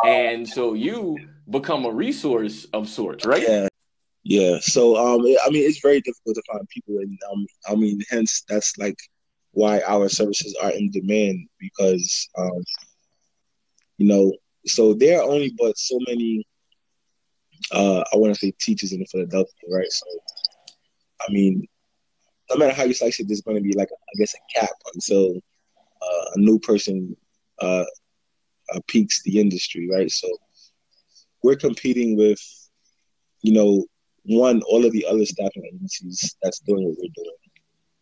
[0.06, 1.18] and so you
[1.50, 3.44] become a resource of sorts, right?
[3.48, 3.68] Yeah.
[4.24, 8.00] Yeah, so um, I mean, it's very difficult to find people, and um, I mean,
[8.10, 8.98] hence that's like
[9.52, 12.64] why our services are in demand because um,
[13.98, 14.34] you know,
[14.66, 16.46] so there are only but so many.
[17.72, 19.92] Uh, I want to say teachers in Philadelphia, right?
[19.92, 20.06] So,
[21.22, 21.68] I mean,
[22.50, 24.70] no matter how you slice it, there's going to be like I guess a cap
[24.94, 25.36] until
[26.02, 27.16] uh, a new person
[27.62, 27.86] uh,
[28.74, 30.10] uh, peaks the industry, right?
[30.10, 30.28] So,
[31.44, 32.42] we're competing with,
[33.42, 33.86] you know,
[34.24, 37.36] one, all of the other staffing agencies that's doing what we're doing.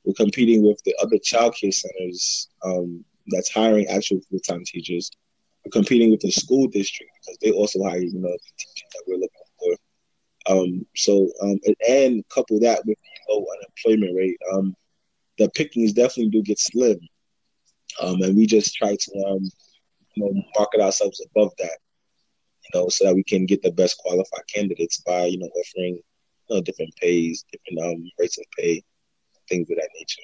[0.05, 5.11] We're competing with the other childcare centers um, that's hiring actual full-time teachers.
[5.65, 9.03] We're competing with the school district because they also hire, you know, the teachers that
[9.05, 9.46] we're looking.
[10.49, 14.75] Um, so, um, and, couple that with the low unemployment rate, um,
[15.38, 16.99] the pickings definitely do get slim.
[18.01, 19.49] Um, and we just try to, um,
[20.15, 21.77] you know, market ourselves above that,
[22.63, 25.99] you know, so that we can get the best qualified candidates by, you know, offering
[26.49, 28.83] you know, different pays, different um, rates of pay,
[29.49, 30.21] things of that nature.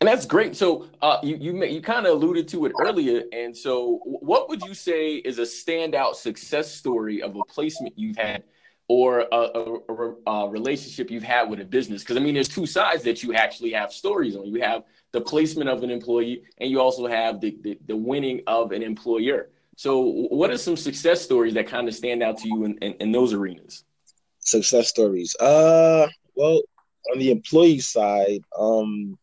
[0.00, 0.56] And that's great.
[0.56, 4.62] So uh, you you you kind of alluded to it earlier, and so what would
[4.62, 8.44] you say is a standout success story of a placement you've had,
[8.88, 12.02] or a, a, a relationship you've had with a business?
[12.02, 14.46] Because I mean, there's two sides that you actually have stories on.
[14.46, 18.42] You have the placement of an employee, and you also have the the, the winning
[18.46, 19.50] of an employer.
[19.76, 22.94] So, what are some success stories that kind of stand out to you in, in,
[22.94, 23.84] in those arenas?
[24.48, 25.36] success stories.
[25.36, 26.60] Uh, well,
[27.12, 29.18] on the employee side, um,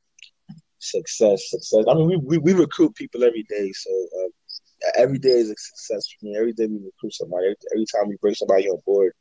[0.91, 1.85] success, success.
[1.89, 5.55] I mean, we we, we recruit people every day, so uh, every day is a
[5.57, 6.35] success for me.
[6.37, 7.47] Every day we recruit somebody.
[7.47, 9.13] Every, every time we bring somebody on board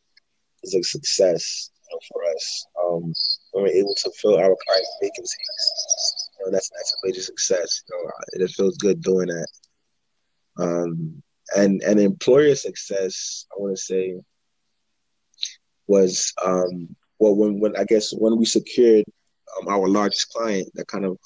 [0.63, 2.67] is a success you know, for us.
[2.83, 3.13] Um,
[3.53, 7.83] when we're able to fill our clients' vacancies, you know, that's that's a major success.
[7.89, 9.49] You know, it feels good doing that.
[10.59, 11.23] Um,
[11.57, 14.15] and and employer success, I want to say
[15.87, 19.05] was um, well when when I guess when we secured
[19.61, 21.19] um, our largest client that kind of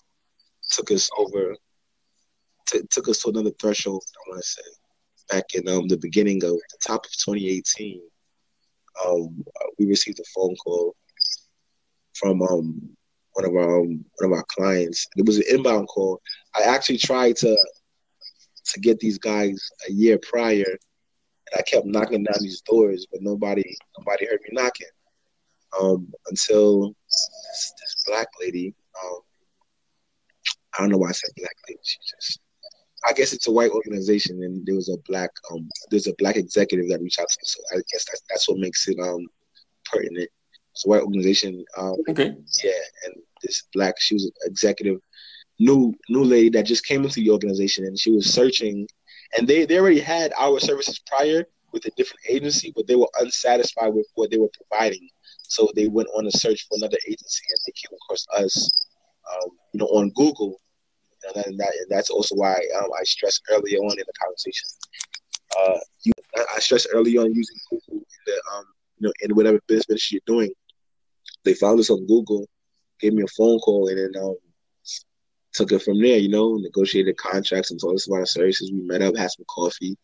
[0.71, 1.55] took us over
[2.69, 4.63] t- took us to another threshold I want to say
[5.31, 8.01] back in um, the beginning of the top of 2018
[9.07, 9.45] um,
[9.79, 10.95] we received a phone call
[12.15, 12.81] from um,
[13.35, 16.21] one of our um, one of our clients it was an inbound call
[16.55, 17.57] I actually tried to
[18.67, 20.79] to get these guys a year prior
[21.53, 23.65] and I kept knocking down these doors, but nobody
[23.99, 24.89] nobody heard me knocking.
[25.81, 29.21] Um, until this, this black lady, um,
[30.75, 31.81] I don't know why I said black lady.
[31.83, 32.41] She just,
[33.09, 36.37] I guess it's a white organization, and there was a black um, there's a black
[36.37, 37.45] executive that reached out to me.
[37.45, 39.27] So I guess that's that's what makes it um
[39.91, 40.29] pertinent.
[40.73, 41.65] It's a white organization.
[41.77, 42.35] Um, okay.
[42.63, 42.71] Yeah,
[43.05, 45.01] and this black, she was an executive,
[45.59, 48.87] new new lady that just came into the organization, and she was searching
[49.37, 53.09] and they they already had our services prior with a different agency, but they were
[53.21, 55.07] unsatisfied with what they were providing.
[55.43, 58.71] So they went on a search for another agency, and they came across us,
[59.35, 60.61] um, you know, on Google.
[61.35, 64.69] And, that, and that's also why um, I stressed early on in the conversation.
[65.59, 65.79] Uh,
[66.55, 68.65] I stressed early on using Google in the, um,
[68.99, 70.53] you know, in whatever business you're doing.
[71.45, 72.47] They found us on Google,
[73.01, 74.37] gave me a phone call, and then um,
[75.53, 78.71] took it from there, you know, negotiated contracts and told us about our services.
[78.73, 79.97] We met up, had some coffee,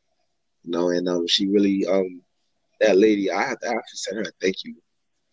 [0.64, 2.22] you know, and um, she really, um,
[2.80, 4.74] that lady, I have to, I have to send her a thank you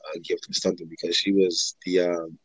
[0.07, 2.37] uh, gift or something because she was the, um,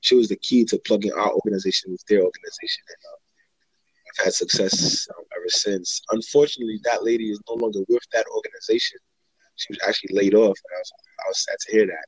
[0.00, 2.82] she was the key to plugging our organization with their organization.
[2.88, 3.18] And um,
[4.08, 6.02] I've had success um, ever since.
[6.10, 8.98] Unfortunately, that lady is no longer with that organization.
[9.56, 12.06] She was actually laid off, and I was, I was sad to hear that.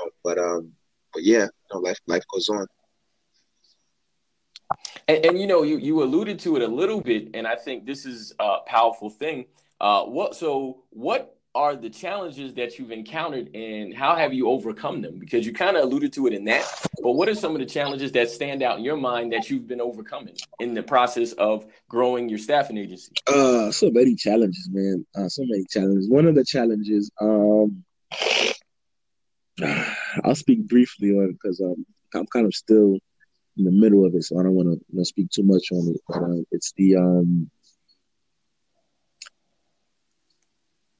[0.00, 0.72] Um, but um,
[1.12, 2.66] but yeah, you know, life life goes on.
[5.08, 7.86] And, and, you know, you you alluded to it a little bit, and I think
[7.86, 9.46] this is a powerful thing.
[9.80, 15.02] Uh, what so what are the challenges that you've encountered and how have you overcome
[15.02, 15.18] them?
[15.18, 16.64] Because you kind of alluded to it in that,
[17.02, 19.66] but what are some of the challenges that stand out in your mind that you've
[19.66, 23.12] been overcoming in the process of growing your staffing agency?
[23.26, 25.04] Uh, so many challenges, man.
[25.16, 26.08] Uh, so many challenges.
[26.08, 27.84] One of the challenges, um,
[30.24, 31.84] I'll speak briefly on it because um,
[32.14, 32.98] I'm kind of still
[33.56, 35.72] in the middle of it, so I don't want to you know, speak too much
[35.72, 36.00] on it.
[36.08, 37.50] But uh, it's the um,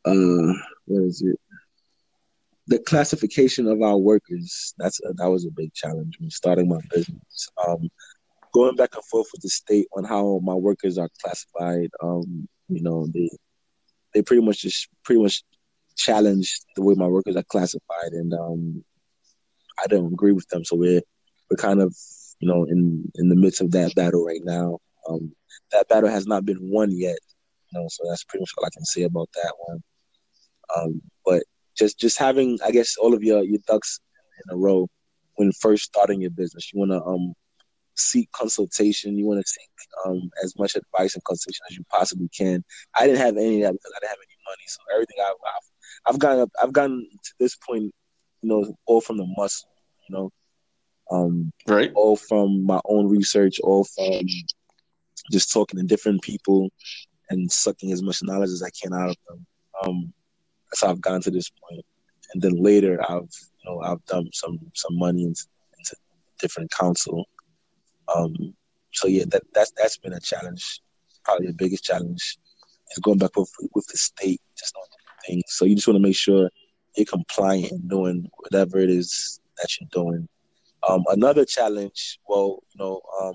[0.04, 0.52] uh,
[0.86, 1.38] what is it?
[2.66, 4.74] The classification of our workers.
[4.78, 7.48] That's a, that was a big challenge when starting my business.
[7.66, 7.88] Um,
[8.52, 11.90] going back and forth with the state on how my workers are classified.
[12.02, 13.30] Um, you know, they
[14.14, 15.42] they pretty much just pretty much
[15.96, 18.84] challenged the way my workers are classified, and um,
[19.82, 20.64] I don't agree with them.
[20.64, 21.02] So we're
[21.50, 21.94] we're kind of
[22.40, 24.78] you know in in the midst of that battle right now.
[25.08, 25.32] Um,
[25.72, 27.18] that battle has not been won yet.
[27.72, 29.82] You know, so that's pretty much all I can say about that one.
[30.76, 31.42] Um, but
[31.76, 34.00] just just having, I guess, all of your your ducks
[34.44, 34.88] in a row
[35.36, 37.32] when first starting your business, you want to um
[37.96, 39.16] seek consultation.
[39.18, 39.70] You want to seek
[40.06, 42.64] um as much advice and consultation as you possibly can.
[42.94, 45.34] I didn't have any of that because I didn't have any money, so everything I've
[45.46, 47.84] I've, I've gotten I've gotten to this point,
[48.42, 49.70] you know, all from the muscle,
[50.08, 50.30] you know,
[51.10, 54.26] um, right, all from my own research, all from
[55.30, 56.68] just talking to different people
[57.30, 59.46] and sucking as much knowledge as I can out of them.
[59.82, 60.12] Um,
[60.70, 61.84] that's how I've gotten to this point.
[62.32, 63.30] And then later, I've
[63.64, 65.44] you know I've done some some money into,
[65.78, 65.96] into
[66.38, 67.26] different counsel.
[68.14, 68.54] Um,
[68.92, 70.80] so yeah, that that's that's been a challenge.
[71.24, 72.38] Probably the biggest challenge
[72.92, 74.84] is going back with with the state, just on
[75.26, 75.44] things.
[75.48, 76.50] So you just want to make sure
[76.96, 80.28] you're compliant and doing whatever it is that you're doing.
[80.88, 83.34] Um, another challenge, well, you know, um,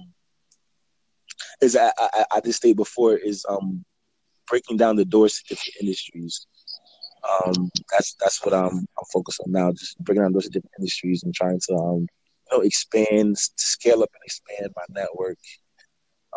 [1.62, 3.86] is I, I, I state before is um,
[4.48, 6.48] breaking down the doors to different industries.
[7.26, 11.24] Um, that's that's what I'm I'm focused on now, just bringing on those different industries
[11.24, 15.38] and trying to um, you know expand, scale up and expand my network.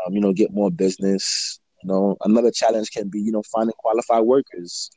[0.06, 1.60] Um, you know, get more business.
[1.82, 4.90] You know, another challenge can be you know finding qualified workers.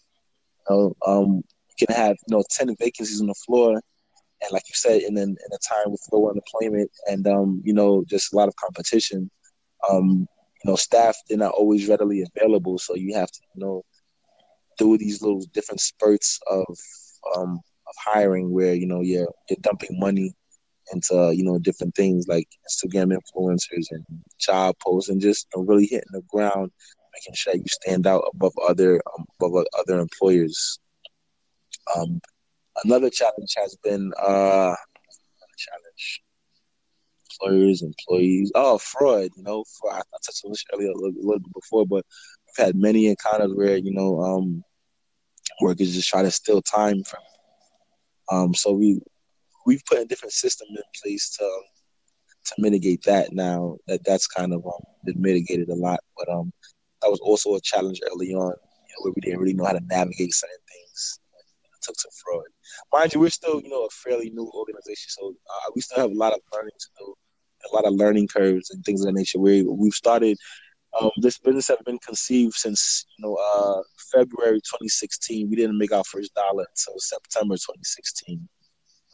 [0.70, 1.44] You know, um,
[1.80, 5.18] you can have you know ten vacancies on the floor, and like you said, in
[5.18, 9.30] in, a time with low unemployment and um, you know just a lot of competition,
[9.90, 10.28] um,
[10.64, 13.84] you know, staff they're not always readily available, so you have to you know
[14.82, 16.78] do these little different spurts of
[17.36, 20.34] um, of hiring where you know you're you're dumping money
[20.92, 24.06] into you know different things like Instagram influencers and
[24.40, 26.72] job posts and just you know, really hitting the ground,
[27.14, 30.80] making sure you stand out above other um, above other employers.
[31.96, 32.20] Um,
[32.84, 34.76] another challenge has been uh,
[35.58, 36.22] challenge
[37.42, 38.52] employers, employees.
[38.56, 39.30] Oh, fraud.
[39.36, 40.02] You know, fraud.
[40.02, 42.06] I, touched on this earlier a little, a little, bit before, but
[42.46, 44.64] we've had many encounters where you know um,
[45.62, 47.22] workers just try to steal time from.
[48.32, 49.02] Um, so we
[49.66, 51.46] we've put a different system in place to
[52.46, 53.34] to mitigate that.
[53.34, 56.52] Now that that's kind of um, been mitigated a lot, but um,
[57.02, 59.74] that was also a challenge early on, you know, where we didn't really know how
[59.74, 61.20] to navigate certain things.
[61.64, 62.46] It took some fraud.
[62.94, 66.12] Mind you, we're still you know a fairly new organization, so uh, we still have
[66.12, 67.14] a lot of learning to do,
[67.72, 69.40] a lot of learning curves and things of that nature.
[69.40, 70.38] We we've started
[71.00, 73.82] um, this business has been conceived since you know uh,
[74.12, 75.50] February 2016.
[75.50, 78.48] We didn't make our first dollar until September 2016.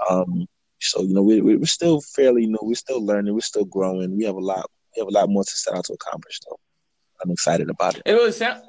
[0.10, 0.46] Um,
[0.80, 2.60] so you know we, we're still fairly new.
[2.62, 3.34] We're still learning.
[3.34, 4.18] We're still growing.
[4.18, 4.70] We have a lot.
[4.96, 6.40] We have a lot more to set out to accomplish.
[6.48, 6.60] Though
[7.24, 8.04] I'm excited about it.
[8.06, 8.62] It, sound,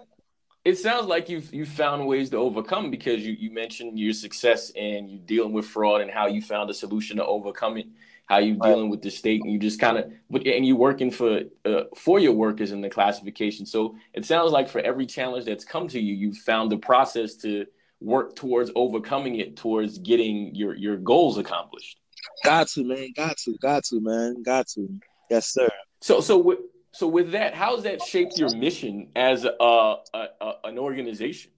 [0.65, 4.71] it sounds like you've you found ways to overcome because you you mentioned your success
[4.77, 7.87] and you dealing with fraud and how you found a solution to overcome it
[8.29, 10.05] how you dealing with the state and you just kind of
[10.47, 13.65] and you working for uh, for your workers in the classification.
[13.65, 17.35] So it sounds like for every challenge that's come to you you've found the process
[17.37, 17.65] to
[18.01, 21.99] work towards overcoming it towards getting your your goals accomplished.
[22.45, 23.13] Got to man.
[23.17, 24.43] Got to got to man.
[24.43, 24.89] Got to.
[25.31, 25.69] Yes sir.
[26.03, 26.59] So so with
[26.93, 31.51] so with that how's that shaped your mission as a, a, a an organization?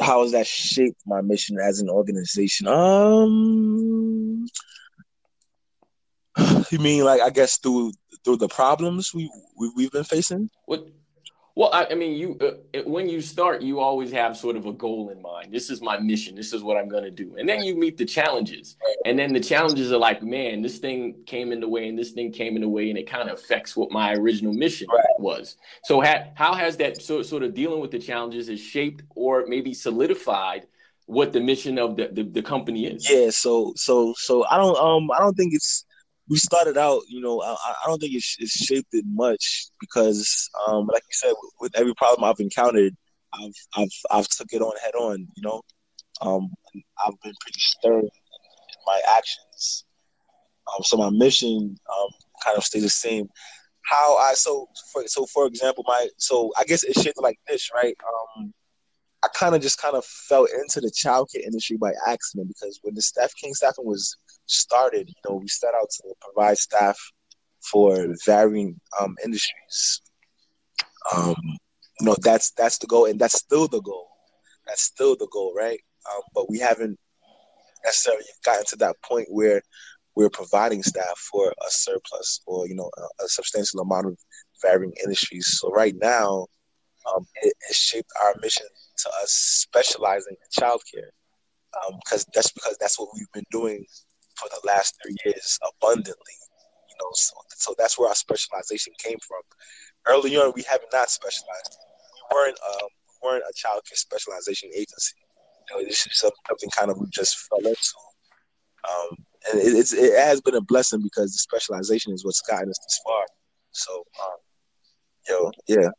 [0.00, 2.68] How has that shaped my mission as an organization?
[2.68, 4.46] Um
[6.72, 7.92] you mean like I guess through
[8.24, 10.50] through the problems we, we we've been facing?
[10.66, 10.86] What
[11.56, 14.72] Well, I, I mean, you uh, when you start, you always have sort of a
[14.72, 15.52] goal in mind.
[15.52, 16.34] This is my mission.
[16.34, 17.36] This is what I'm going to do.
[17.38, 21.16] And then you meet the challenges, and then the challenges are like, man, this thing
[21.26, 23.38] came in the way, and this thing came in the way, and it kind of
[23.38, 25.04] affects what my original mission right.
[25.18, 25.56] was.
[25.84, 29.44] So, ha- how has that so, sort of dealing with the challenges has shaped or
[29.46, 30.66] maybe solidified
[31.06, 33.10] what the mission of the, the, the company is?
[33.10, 33.30] Yeah.
[33.30, 35.84] So, so, so I don't um I don't think it's
[36.30, 40.48] we started out, you know, I, I don't think it's, it's, shaped it much because,
[40.68, 42.96] um, like you said, with, every problem I've encountered,
[43.34, 45.26] I've I've I've took it on head on.
[45.36, 45.62] You know,
[46.22, 46.50] um,
[47.04, 48.10] I've been pretty stern in
[48.86, 49.84] my actions.
[50.68, 52.08] Um, so my mission um,
[52.44, 53.28] kind of stays the same.
[53.82, 57.70] How I so for so for example, my so I guess it's shaped like this,
[57.74, 57.96] right?
[58.38, 58.54] Um,
[59.22, 62.94] I kind of just kind of fell into the childcare industry by accident because when
[62.94, 64.16] the staff King staffing was
[64.46, 66.98] started, you know, we set out to provide staff
[67.60, 70.00] for varying um, industries.
[71.14, 71.36] Um,
[72.00, 74.08] you know, that's that's the goal, and that's still the goal.
[74.66, 75.80] That's still the goal, right?
[76.10, 76.98] Um, but we haven't
[77.84, 79.62] necessarily gotten to that point where
[80.16, 84.18] we're providing staff for a surplus or you know a, a substantial amount of
[84.62, 85.58] varying industries.
[85.58, 86.46] So right now,
[87.06, 88.66] um, it has shaped our mission
[88.98, 91.10] to us specializing in childcare
[92.02, 93.84] because um, that's because that's what we've been doing
[94.36, 96.36] for the last three years abundantly.
[96.88, 99.42] You know, so, so that's where our specialization came from.
[100.06, 101.76] Early on, we have not specialized.
[102.16, 102.88] We weren't um,
[103.22, 105.16] we weren't a child care specialization agency.
[105.70, 107.94] You know, this is something kind of we just fell into.
[108.88, 109.16] Um,
[109.50, 112.78] and it, it's it has been a blessing because the specialization is what's gotten us
[112.78, 113.24] this far.
[113.72, 114.36] So, um,
[115.28, 115.90] yo, yeah.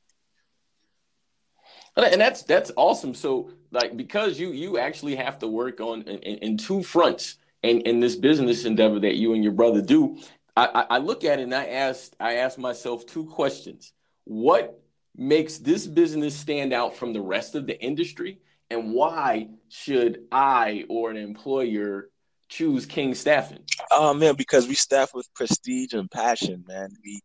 [1.98, 3.14] And that's that's awesome.
[3.14, 7.82] So, like, because you you actually have to work on in, in two fronts in,
[7.82, 10.18] in this business endeavor that you and your brother do,
[10.56, 13.94] I, I look at it and I asked I asked myself two questions.
[14.26, 14.82] What
[15.16, 18.39] makes this business stand out from the rest of the industry?
[18.70, 22.10] And why should I or an employer
[22.48, 23.64] choose King Staffing?
[23.92, 26.89] Oh man, because we staff with prestige and passion, man.
[27.04, 27.22] We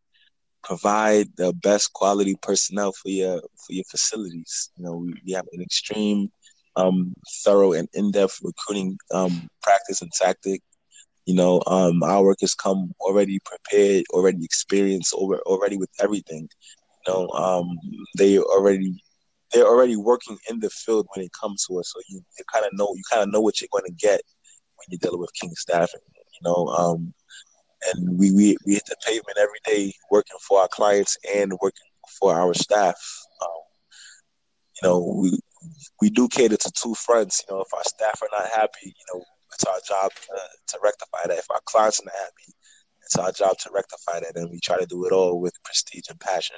[0.67, 4.71] provide the best quality personnel for your for your facilities.
[4.77, 6.31] You know, we, we have an extreme
[6.75, 7.15] um,
[7.45, 10.61] thorough and in-depth recruiting um, practice and tactic.
[11.25, 16.49] You know, um, our workers come already prepared, already experienced, over, already with everything.
[17.07, 17.69] You know, um,
[18.19, 19.03] they already
[19.53, 22.67] they're already working in the field when it comes to us, so you, you kind
[22.67, 24.21] of know you kind of know what you're going to get
[24.77, 26.01] when you're dealing with King Staffing.
[26.17, 27.15] You know, um,
[27.87, 31.87] and we, we we hit the pavement every day, working for our clients and working
[32.19, 32.97] for our staff.
[33.43, 33.63] Um,
[34.83, 35.39] you know, we
[36.01, 37.43] we do cater to two fronts.
[37.49, 39.23] You know, if our staff are not happy, you know,
[39.53, 41.39] it's our job to, to rectify that.
[41.39, 42.55] If our clients are not happy,
[43.03, 46.09] it's our job to rectify that, and we try to do it all with prestige
[46.11, 46.57] and passion.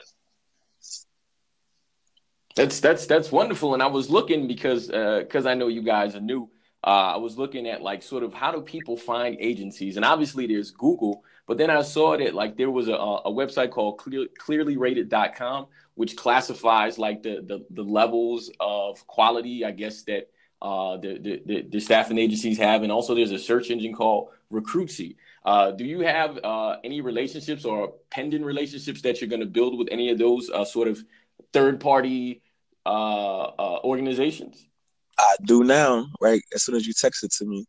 [2.57, 6.17] That's that's that's wonderful, and I was looking because because uh, I know you guys
[6.17, 6.51] are new.
[6.85, 10.47] Uh, I was looking at like sort of how do people find agencies, and obviously
[10.47, 14.27] there's Google, but then I saw that like there was a, a website called clear,
[14.41, 15.67] clearlyrated.com
[15.99, 20.31] which classifies like the, the, the levels of quality, I guess that
[20.63, 25.17] uh, the, the, the staffing agencies have, and also there's a search engine called Recruitsy.
[25.45, 29.77] Uh, do you have uh, any relationships or pending relationships that you're going to build
[29.77, 31.03] with any of those uh, sort of
[31.53, 32.43] third party
[32.87, 34.69] uh, uh, organizations?
[35.19, 36.43] I do now, right?
[36.55, 37.67] As soon as you text it to me.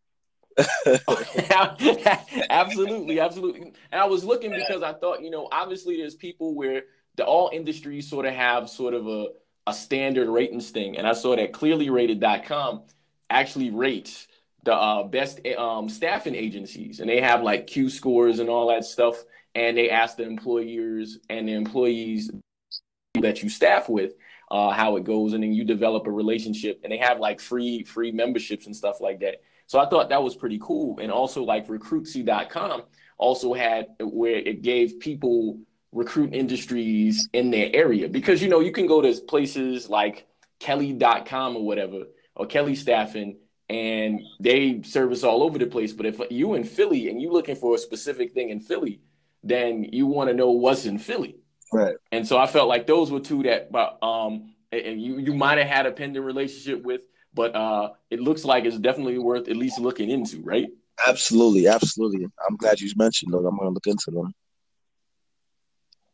[2.50, 3.74] absolutely, absolutely.
[3.91, 6.84] And I was looking because I thought, you know, obviously there's people where
[7.16, 9.28] the all industries sort of have sort of a,
[9.68, 10.97] a standard ratings thing.
[10.97, 12.84] And I saw that clearlyrated.com
[13.30, 14.28] actually rates
[14.64, 18.84] the uh, best um, staffing agencies, and they have like Q scores and all that
[18.84, 19.24] stuff.
[19.56, 22.30] And they ask the employers and the employees
[23.22, 24.14] that you staff with
[24.52, 26.82] uh, how it goes, and then you develop a relationship.
[26.84, 29.41] And they have like free free memberships and stuff like that.
[29.68, 30.97] So I thought that was pretty cool.
[31.00, 32.84] And also like Recruitsy.com
[33.20, 35.60] also had where it gave people
[35.91, 40.28] recruit industries in their area because you know you can go to places like
[40.60, 42.04] kelly.com or whatever
[42.36, 43.36] or kelly staffing
[43.70, 47.56] and they service all over the place but if you in philly and you looking
[47.56, 49.02] for a specific thing in philly
[49.43, 51.38] then you want to know what's in philly
[51.74, 51.95] right.
[52.11, 55.57] And so i felt like those were two that but um and you you might
[55.57, 57.01] have had a pending relationship with
[57.34, 60.67] but uh it looks like it's definitely worth at least looking into right?
[61.07, 62.26] Absolutely absolutely.
[62.47, 63.45] I'm glad you mentioned those.
[63.45, 64.34] I'm gonna look into them.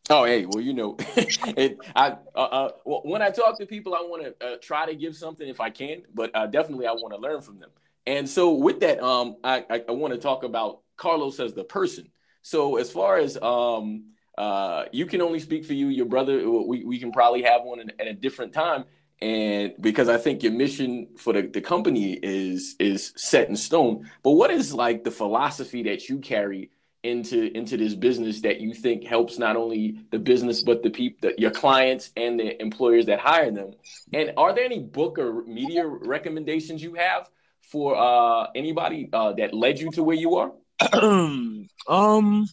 [0.09, 4.01] Oh, hey, well, you know, it, I uh, uh, when I talk to people, I
[4.01, 7.13] want to uh, try to give something if I can, but uh, definitely I want
[7.15, 7.71] to learn from them.
[8.05, 11.63] And so, with that, um, I, I, I want to talk about Carlos as the
[11.63, 12.07] person.
[12.43, 15.87] So, as far as um, uh, you can only speak for you.
[15.87, 18.85] Your brother, we, we can probably have one at a different time.
[19.21, 24.09] And because I think your mission for the, the company is is set in stone.
[24.23, 26.69] But what is like the philosophy that you carry
[27.05, 31.31] into into this business that you think helps not only the business but the people
[31.37, 33.71] your clients and the employers that hire them
[34.11, 37.29] and are there any book or media recommendations you have
[37.61, 40.51] for uh anybody uh that led you to where you are
[41.87, 42.47] um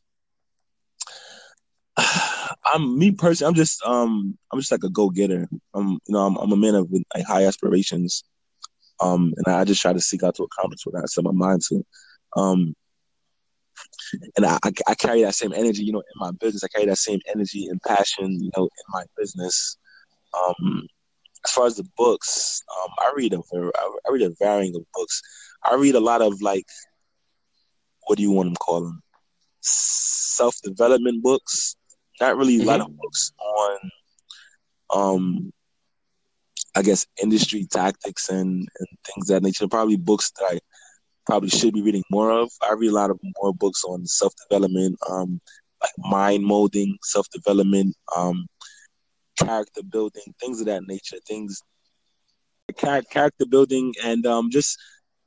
[2.64, 3.48] I'm me personally.
[3.50, 5.48] I'm just um I'm just like a go getter.
[5.74, 8.24] I'm you know I'm, I'm a man of like high aspirations,
[9.00, 11.62] um and I just try to seek out to accomplish what I set my mind
[11.68, 11.84] to,
[12.36, 12.74] um
[14.36, 14.58] and I,
[14.88, 16.64] I carry that same energy you know in my business.
[16.64, 19.76] I carry that same energy and passion you know in my business.
[20.34, 20.86] Um,
[21.44, 25.20] as far as the books, um, I read a I read a varying of books.
[25.64, 26.66] I read a lot of like
[28.06, 29.02] what do you want to call them?
[29.60, 31.76] Self development books
[32.20, 32.68] not really mm-hmm.
[32.68, 33.90] a lot of books on
[34.94, 35.52] um
[36.74, 39.68] I guess industry tactics and, and things that nature.
[39.68, 40.60] Probably books that I
[41.26, 42.50] probably should be reading more of.
[42.62, 45.40] I read a lot of more books on self development, um,
[45.82, 48.46] like mind molding, self development, um,
[49.38, 51.18] character building, things of that nature.
[51.26, 51.60] Things
[52.78, 54.78] character building and um, just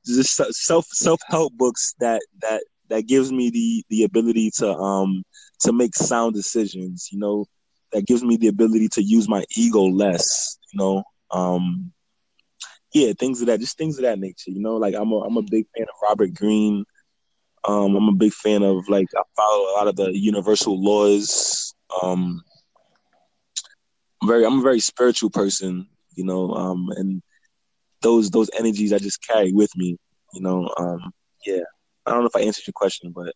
[0.06, 5.24] just self self help books that that that gives me the the ability to um
[5.66, 7.46] to make sound decisions, you know,
[7.92, 11.04] that gives me the ability to use my ego less, you know.
[11.32, 11.92] Um
[12.94, 15.38] yeah, things of that just things of that nature, you know, like I'm a I'm
[15.38, 16.86] a big fan of Robert Greene.
[17.68, 21.74] Um I'm a big fan of like I follow a lot of the universal laws.
[22.02, 22.42] Um
[24.22, 27.22] I'm very I'm a very spiritual person, you know, um and
[28.02, 29.98] those those energies I just carry with me,
[30.34, 30.70] you know.
[30.78, 31.12] Um
[31.46, 31.64] yeah.
[32.06, 33.34] I don't know if I answered your question, but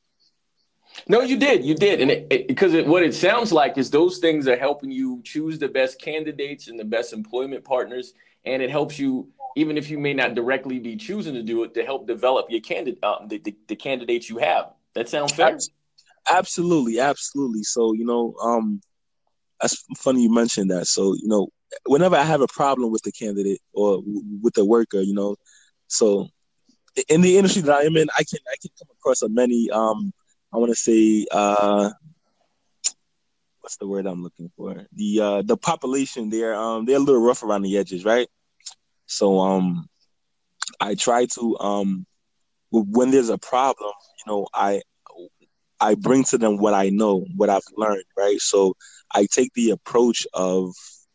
[1.08, 4.18] no, you did, you did, and because it, it, what it sounds like is those
[4.20, 8.14] things are helping you choose the best candidates and the best employment partners,
[8.46, 11.74] and it helps you even if you may not directly be choosing to do it
[11.74, 14.72] to help develop your candidate, uh, the, the, the candidates you have.
[14.94, 15.58] That sounds fair.
[16.30, 17.64] Absolutely, absolutely.
[17.64, 18.82] So you know, um,
[19.62, 20.88] that's funny you mentioned that.
[20.88, 21.50] So you know,
[21.86, 24.02] whenever I have a problem with the candidate or
[24.42, 25.36] with the worker, you know,
[25.88, 26.30] so
[27.08, 29.70] in the industry that I am in, I can I can come across a many
[29.72, 30.12] um
[30.54, 31.92] I want to say uh
[33.62, 34.86] what's the word I'm looking for?
[34.94, 38.28] The uh the population they're um they're a little rough around the edges, right?
[39.06, 39.88] So um
[40.80, 42.06] I try to um
[42.72, 43.92] when there's a problem,
[44.26, 44.82] you know, I
[45.80, 48.40] I bring to them what I know, what I've learned, right?
[48.40, 48.76] So
[49.14, 50.74] I take the approach of,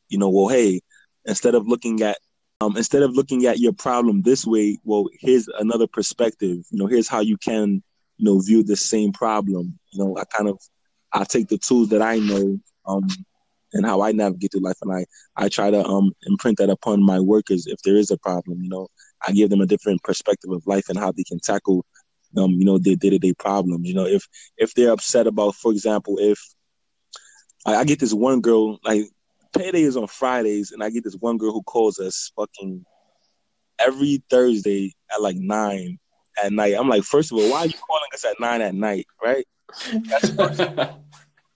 [0.08, 0.80] you know, well, hey,
[1.26, 2.18] instead of looking at
[2.60, 6.64] um, instead of looking at your problem this way, well, here's another perspective.
[6.70, 7.82] You know, here's how you can,
[8.16, 9.78] you know, view the same problem.
[9.90, 10.58] You know, I kind of
[11.12, 13.06] I take the tools that I know um,
[13.72, 15.04] and how I navigate through life, and I
[15.36, 18.62] I try to um imprint that upon my workers if there is a problem.
[18.62, 18.88] You know,
[19.26, 21.84] I give them a different perspective of life and how they can tackle
[22.36, 23.88] um you know their day to day problems.
[23.88, 26.40] You know, if if they're upset about, for example, if
[27.66, 29.04] I, I get this one girl like
[29.56, 32.84] payday is on Fridays, and I get this one girl who calls us fucking
[33.78, 35.98] every Thursday at like nine
[36.42, 36.74] at night.
[36.78, 39.46] I'm like, first of all, why are you calling us at nine at night, right?
[39.92, 40.28] That's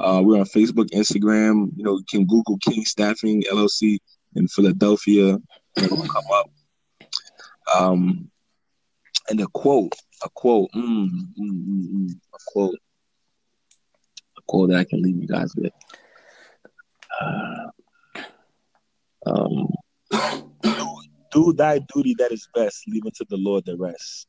[0.00, 1.70] Uh, we're on Facebook, Instagram.
[1.76, 3.98] You know, you can Google King Staffing LLC
[4.34, 5.34] in Philadelphia,
[5.76, 6.50] and it will come up.
[7.74, 8.30] Um,
[9.28, 12.78] and a quote, a quote, mm, mm, mm, mm, a quote,
[14.38, 15.72] a quote that I can leave you guys with.
[17.20, 17.70] Uh,
[19.26, 19.68] um,
[20.62, 20.86] do,
[21.30, 24.26] do thy duty that is best, leaving to the Lord the rest.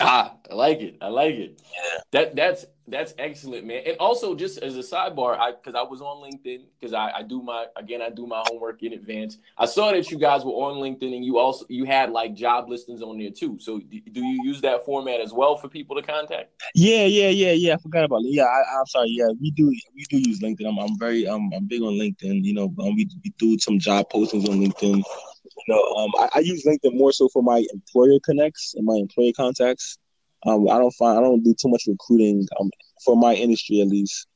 [0.00, 0.96] Ah, I like it.
[1.00, 1.62] I like it.
[1.62, 2.00] Yeah.
[2.12, 3.82] That that's that's excellent, man.
[3.86, 7.22] And also, just as a sidebar, I because I was on LinkedIn because I, I
[7.22, 9.38] do my again I do my homework in advance.
[9.56, 12.68] I saw that you guys were on LinkedIn and you also you had like job
[12.68, 13.58] listings on there too.
[13.58, 16.50] So do, do you use that format as well for people to contact?
[16.74, 17.74] Yeah, yeah, yeah, yeah.
[17.74, 18.20] I forgot about.
[18.24, 19.08] Yeah, I, am sorry.
[19.08, 20.68] Yeah, we do we do use LinkedIn.
[20.68, 22.44] I'm, I'm very I'm big on LinkedIn.
[22.44, 24.96] You know, um, we we do some job postings on LinkedIn.
[24.96, 28.96] You know, um, I, I use LinkedIn more so for my employer connects and my
[28.96, 29.98] employer contacts.
[30.46, 32.70] Um, I don't find I don't do too much recruiting um,
[33.04, 34.26] for my industry at least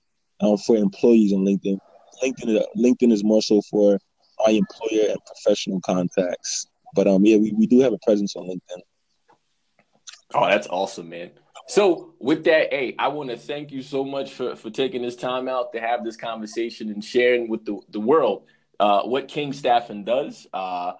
[0.40, 1.78] um, for employees on LinkedIn.
[2.22, 3.98] LinkedIn LinkedIn is more so for
[4.46, 6.66] my employer and professional contacts.
[6.94, 8.80] But um, yeah, we, we do have a presence on LinkedIn.
[10.34, 11.30] Oh, that's awesome, man.
[11.66, 15.16] So with that, hey, I want to thank you so much for, for taking this
[15.16, 18.44] time out to have this conversation and sharing with the, the world
[18.80, 20.46] uh, what King Staffing does.
[20.52, 20.92] Uh,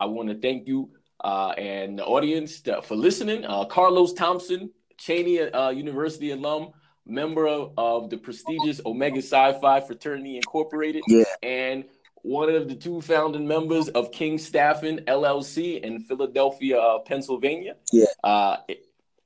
[0.00, 0.90] I want to thank you
[1.22, 3.44] uh, and the audience for listening.
[3.44, 6.70] Uh, Carlos Thompson, Cheyney uh, University alum,
[7.06, 11.24] member of, of, the prestigious Omega Psi Phi Fraternity Incorporated, yeah.
[11.42, 11.84] and
[12.22, 17.76] one of the two founding members of King Staffing LLC in Philadelphia, uh, Pennsylvania.
[17.92, 18.06] Yeah.
[18.24, 18.56] Uh,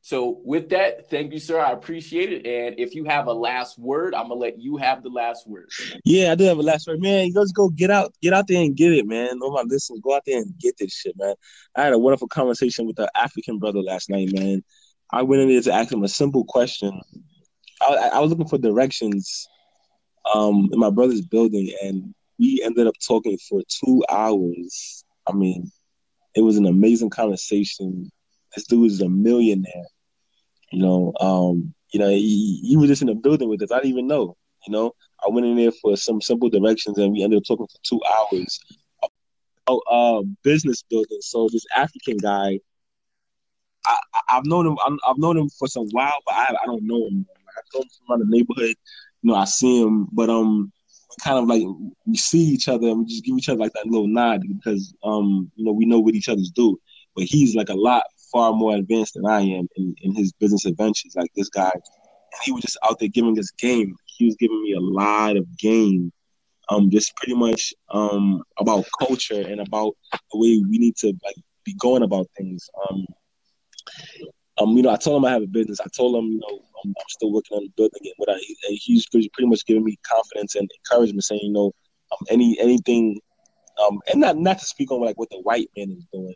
[0.02, 1.60] so with that, thank you, sir.
[1.60, 2.46] I appreciate it.
[2.46, 5.68] And if you have a last word, I'm gonna let you have the last word.
[6.04, 7.30] Yeah, I do have a last word, man.
[7.34, 9.40] Let's go get out, get out there and get it, man.
[9.42, 11.34] All my listeners, go out there and get this shit, man.
[11.76, 14.64] I had a wonderful conversation with an African brother last night, man.
[15.12, 16.98] I went in there to ask him a simple question.
[17.82, 19.48] I, I was looking for directions
[20.34, 25.04] um, in my brother's building, and we ended up talking for two hours.
[25.26, 25.70] I mean,
[26.34, 28.10] it was an amazing conversation
[28.54, 29.86] this dude is a millionaire.
[30.72, 33.72] You know, um, you know, he, he was just in the building with us.
[33.72, 34.36] I didn't even know.
[34.66, 34.92] You know,
[35.24, 38.00] I went in there for some simple directions, and we ended up talking for two
[38.18, 38.60] hours
[39.66, 41.18] about uh, business building.
[41.20, 42.60] So this African guy,
[43.86, 43.96] I,
[44.28, 44.78] have known him.
[44.84, 47.26] i have known him for some while, but I, I don't know him.
[47.56, 48.76] I know him from around the neighborhood.
[49.22, 50.72] You know, I see him, but um,
[51.22, 51.62] kind of like
[52.06, 54.94] we see each other and we just give each other like that little nod because
[55.02, 56.78] um, you know, we know what each other's do.
[57.16, 60.66] But he's like a lot far more advanced than I am in, in his business
[60.66, 61.14] adventures.
[61.16, 61.72] Like this guy,
[62.44, 63.94] he was just out there giving us game.
[64.06, 66.12] He was giving me a lot of game,
[66.68, 71.36] um, just pretty much um about culture and about the way we need to like
[71.64, 72.68] be going about things.
[72.88, 73.06] Um,
[74.58, 75.80] um, you know, I told him I have a business.
[75.80, 79.06] I told him, you know, I'm, I'm still working on building and what I, he's
[79.08, 81.72] pretty much giving me confidence and encouragement, saying, you know,
[82.12, 83.18] um, any anything,
[83.82, 86.34] um, and not not to speak on like what the white man is doing,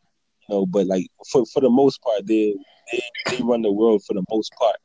[0.49, 2.55] you know, but like for for the most part, they
[2.92, 4.76] they they run the world for the most part,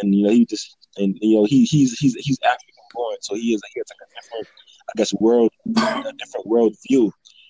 [0.00, 3.34] and you know he just and you know he he's he's he's African born, so
[3.34, 4.48] he is he has like a different
[4.88, 7.04] I guess world a different world view.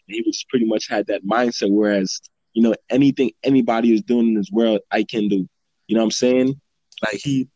[0.06, 2.20] And he was pretty much had that mindset, whereas
[2.52, 5.48] you know anything anybody is doing in this world, I can do.
[5.86, 6.60] You know what I'm saying?
[7.02, 7.48] Like he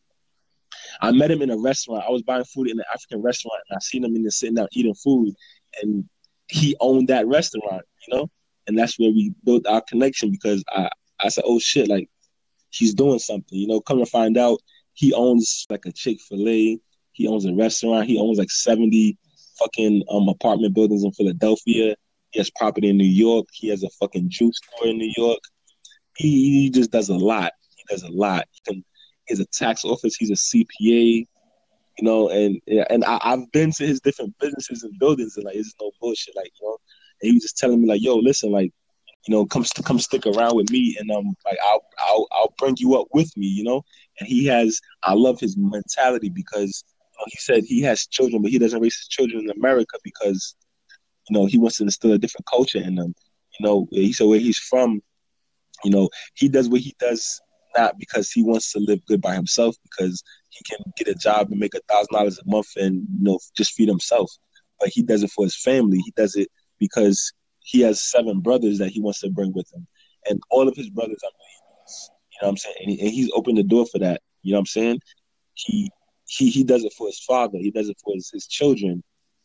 [1.00, 2.04] I met him in a restaurant.
[2.06, 4.54] I was buying food in an African restaurant, and I seen him in there sitting
[4.54, 5.34] down eating food,
[5.82, 6.08] and
[6.48, 8.30] he owned that restaurant, you know
[8.68, 10.88] and that's where we built our connection because I
[11.20, 12.08] I said, oh shit, like
[12.70, 13.80] he's doing something, you know.
[13.80, 14.60] Come to find out,
[14.92, 16.78] he owns like a Chick Fil A,
[17.12, 19.18] he owns a restaurant, he owns like seventy
[19.58, 21.96] fucking um apartment buildings in Philadelphia.
[22.30, 23.46] He has property in New York.
[23.52, 25.40] He has a fucking juice store in New York.
[26.16, 27.52] He, he just does a lot.
[27.74, 28.44] He does a lot.
[28.50, 28.84] He can,
[29.26, 30.14] he's a tax office.
[30.16, 31.24] He's a CPA.
[31.98, 32.60] You know, and
[32.90, 36.36] and I, I've been to his different businesses and buildings, and like it's no bullshit.
[36.36, 36.76] Like you know,
[37.20, 38.72] he was just telling me like, "Yo, listen, like,
[39.26, 42.76] you know, come come stick around with me, and um, like I'll I'll I'll bring
[42.78, 43.82] you up with me, you know."
[44.20, 48.42] And he has, I love his mentality because you know, he said he has children,
[48.42, 50.56] but he doesn't raise his children in America because,
[51.28, 53.14] you know, he wants to instill a different culture in them.
[53.58, 55.00] You know, he said where he's from,
[55.84, 57.40] you know, he does what he does
[57.76, 61.50] not because he wants to live good by himself, because he can get a job
[61.50, 64.30] and make a thousand dollars a month and you know just feed himself.
[64.80, 65.98] But he does it for his family.
[65.98, 66.48] He does it
[66.78, 69.86] because he has seven brothers that he wants to bring with him,
[70.28, 71.30] and all of his brothers are.
[72.32, 72.76] You know what I'm saying?
[72.80, 74.20] And, he, and he's opened the door for that.
[74.42, 75.00] You know what I'm saying?
[75.54, 75.90] He
[76.26, 77.58] he he does it for his father.
[77.58, 79.02] He does it for his, his children.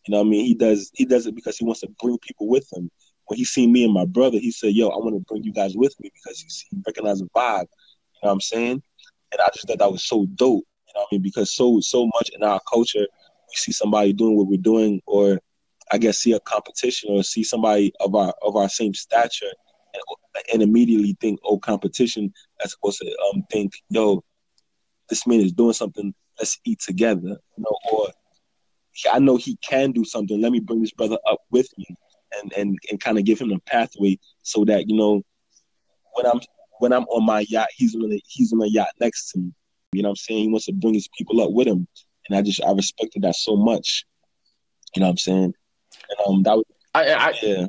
[0.07, 0.45] You know what I mean?
[0.45, 2.89] He does he does it because he wants to bring people with him.
[3.27, 5.53] when he seen me and my brother, he said, "Yo, I want to bring you
[5.53, 8.83] guys with me because he, he recognized the vibe." You know what I'm saying?
[9.31, 10.63] And I just thought that was so dope.
[10.87, 11.21] You know what I mean?
[11.23, 15.39] Because so so much in our culture, we see somebody doing what we're doing, or
[15.91, 19.51] I guess see a competition or see somebody of our of our same stature,
[19.93, 20.03] and,
[20.53, 24.23] and immediately think, "Oh, competition," as opposed to um think, "Yo,
[25.09, 26.13] this man is doing something.
[26.39, 27.21] Let's eat together,"
[27.57, 28.07] you know, or
[29.11, 30.39] I know he can do something.
[30.39, 31.85] Let me bring this brother up with me
[32.41, 35.21] and and, and kind of give him a pathway so that you know
[36.13, 36.39] when I'm
[36.79, 39.53] when I'm on my yacht, he's on the he's on the yacht next to me.
[39.93, 40.43] You know what I'm saying?
[40.43, 41.87] He wants to bring his people up with him,
[42.27, 44.05] and I just I respected that so much.
[44.95, 45.53] You know what I'm saying?
[46.25, 47.65] And um, that was I, I yeah.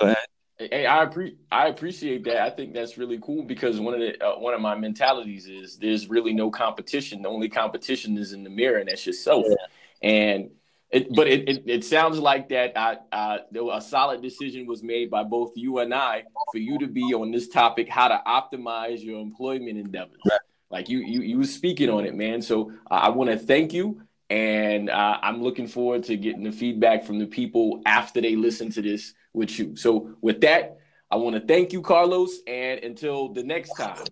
[0.00, 0.16] Go ahead.
[0.58, 2.42] Hey, I pre- I appreciate that.
[2.42, 5.76] I think that's really cool because one of the uh, one of my mentalities is
[5.76, 7.22] there's really no competition.
[7.22, 9.46] The only competition is in the mirror, and that's yourself.
[9.48, 10.08] Yeah.
[10.08, 10.50] And
[10.90, 13.38] it, but it, it, it, sounds like that uh, uh,
[13.72, 17.30] a solid decision was made by both you and I for you to be on
[17.30, 20.20] this topic, how to optimize your employment endeavors.
[20.28, 20.38] Right.
[20.70, 22.42] Like you, you, you were speaking on it, man.
[22.42, 24.02] So I want to thank you,
[24.32, 28.70] and uh, I'm looking forward to getting the feedback from the people after they listen
[28.70, 29.76] to this with you.
[29.76, 30.78] So with that,
[31.10, 34.02] I want to thank you, Carlos, and until the next time,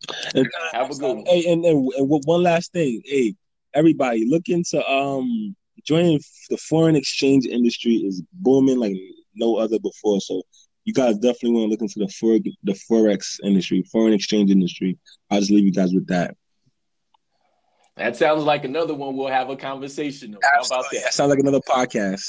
[0.72, 1.24] have a good one.
[1.24, 3.34] Hey, and, and, and one last thing, hey,
[3.72, 5.56] everybody, look into um
[5.86, 8.96] joining the foreign exchange industry is booming like
[9.34, 10.20] no other before.
[10.20, 10.42] So
[10.84, 14.98] you guys definitely want to look into the for, the forex industry, foreign exchange industry.
[15.30, 16.36] I'll just leave you guys with that.
[17.96, 20.36] That sounds like another one we'll have a conversation.
[20.42, 21.02] How about that?
[21.04, 22.22] That sounds like another podcast.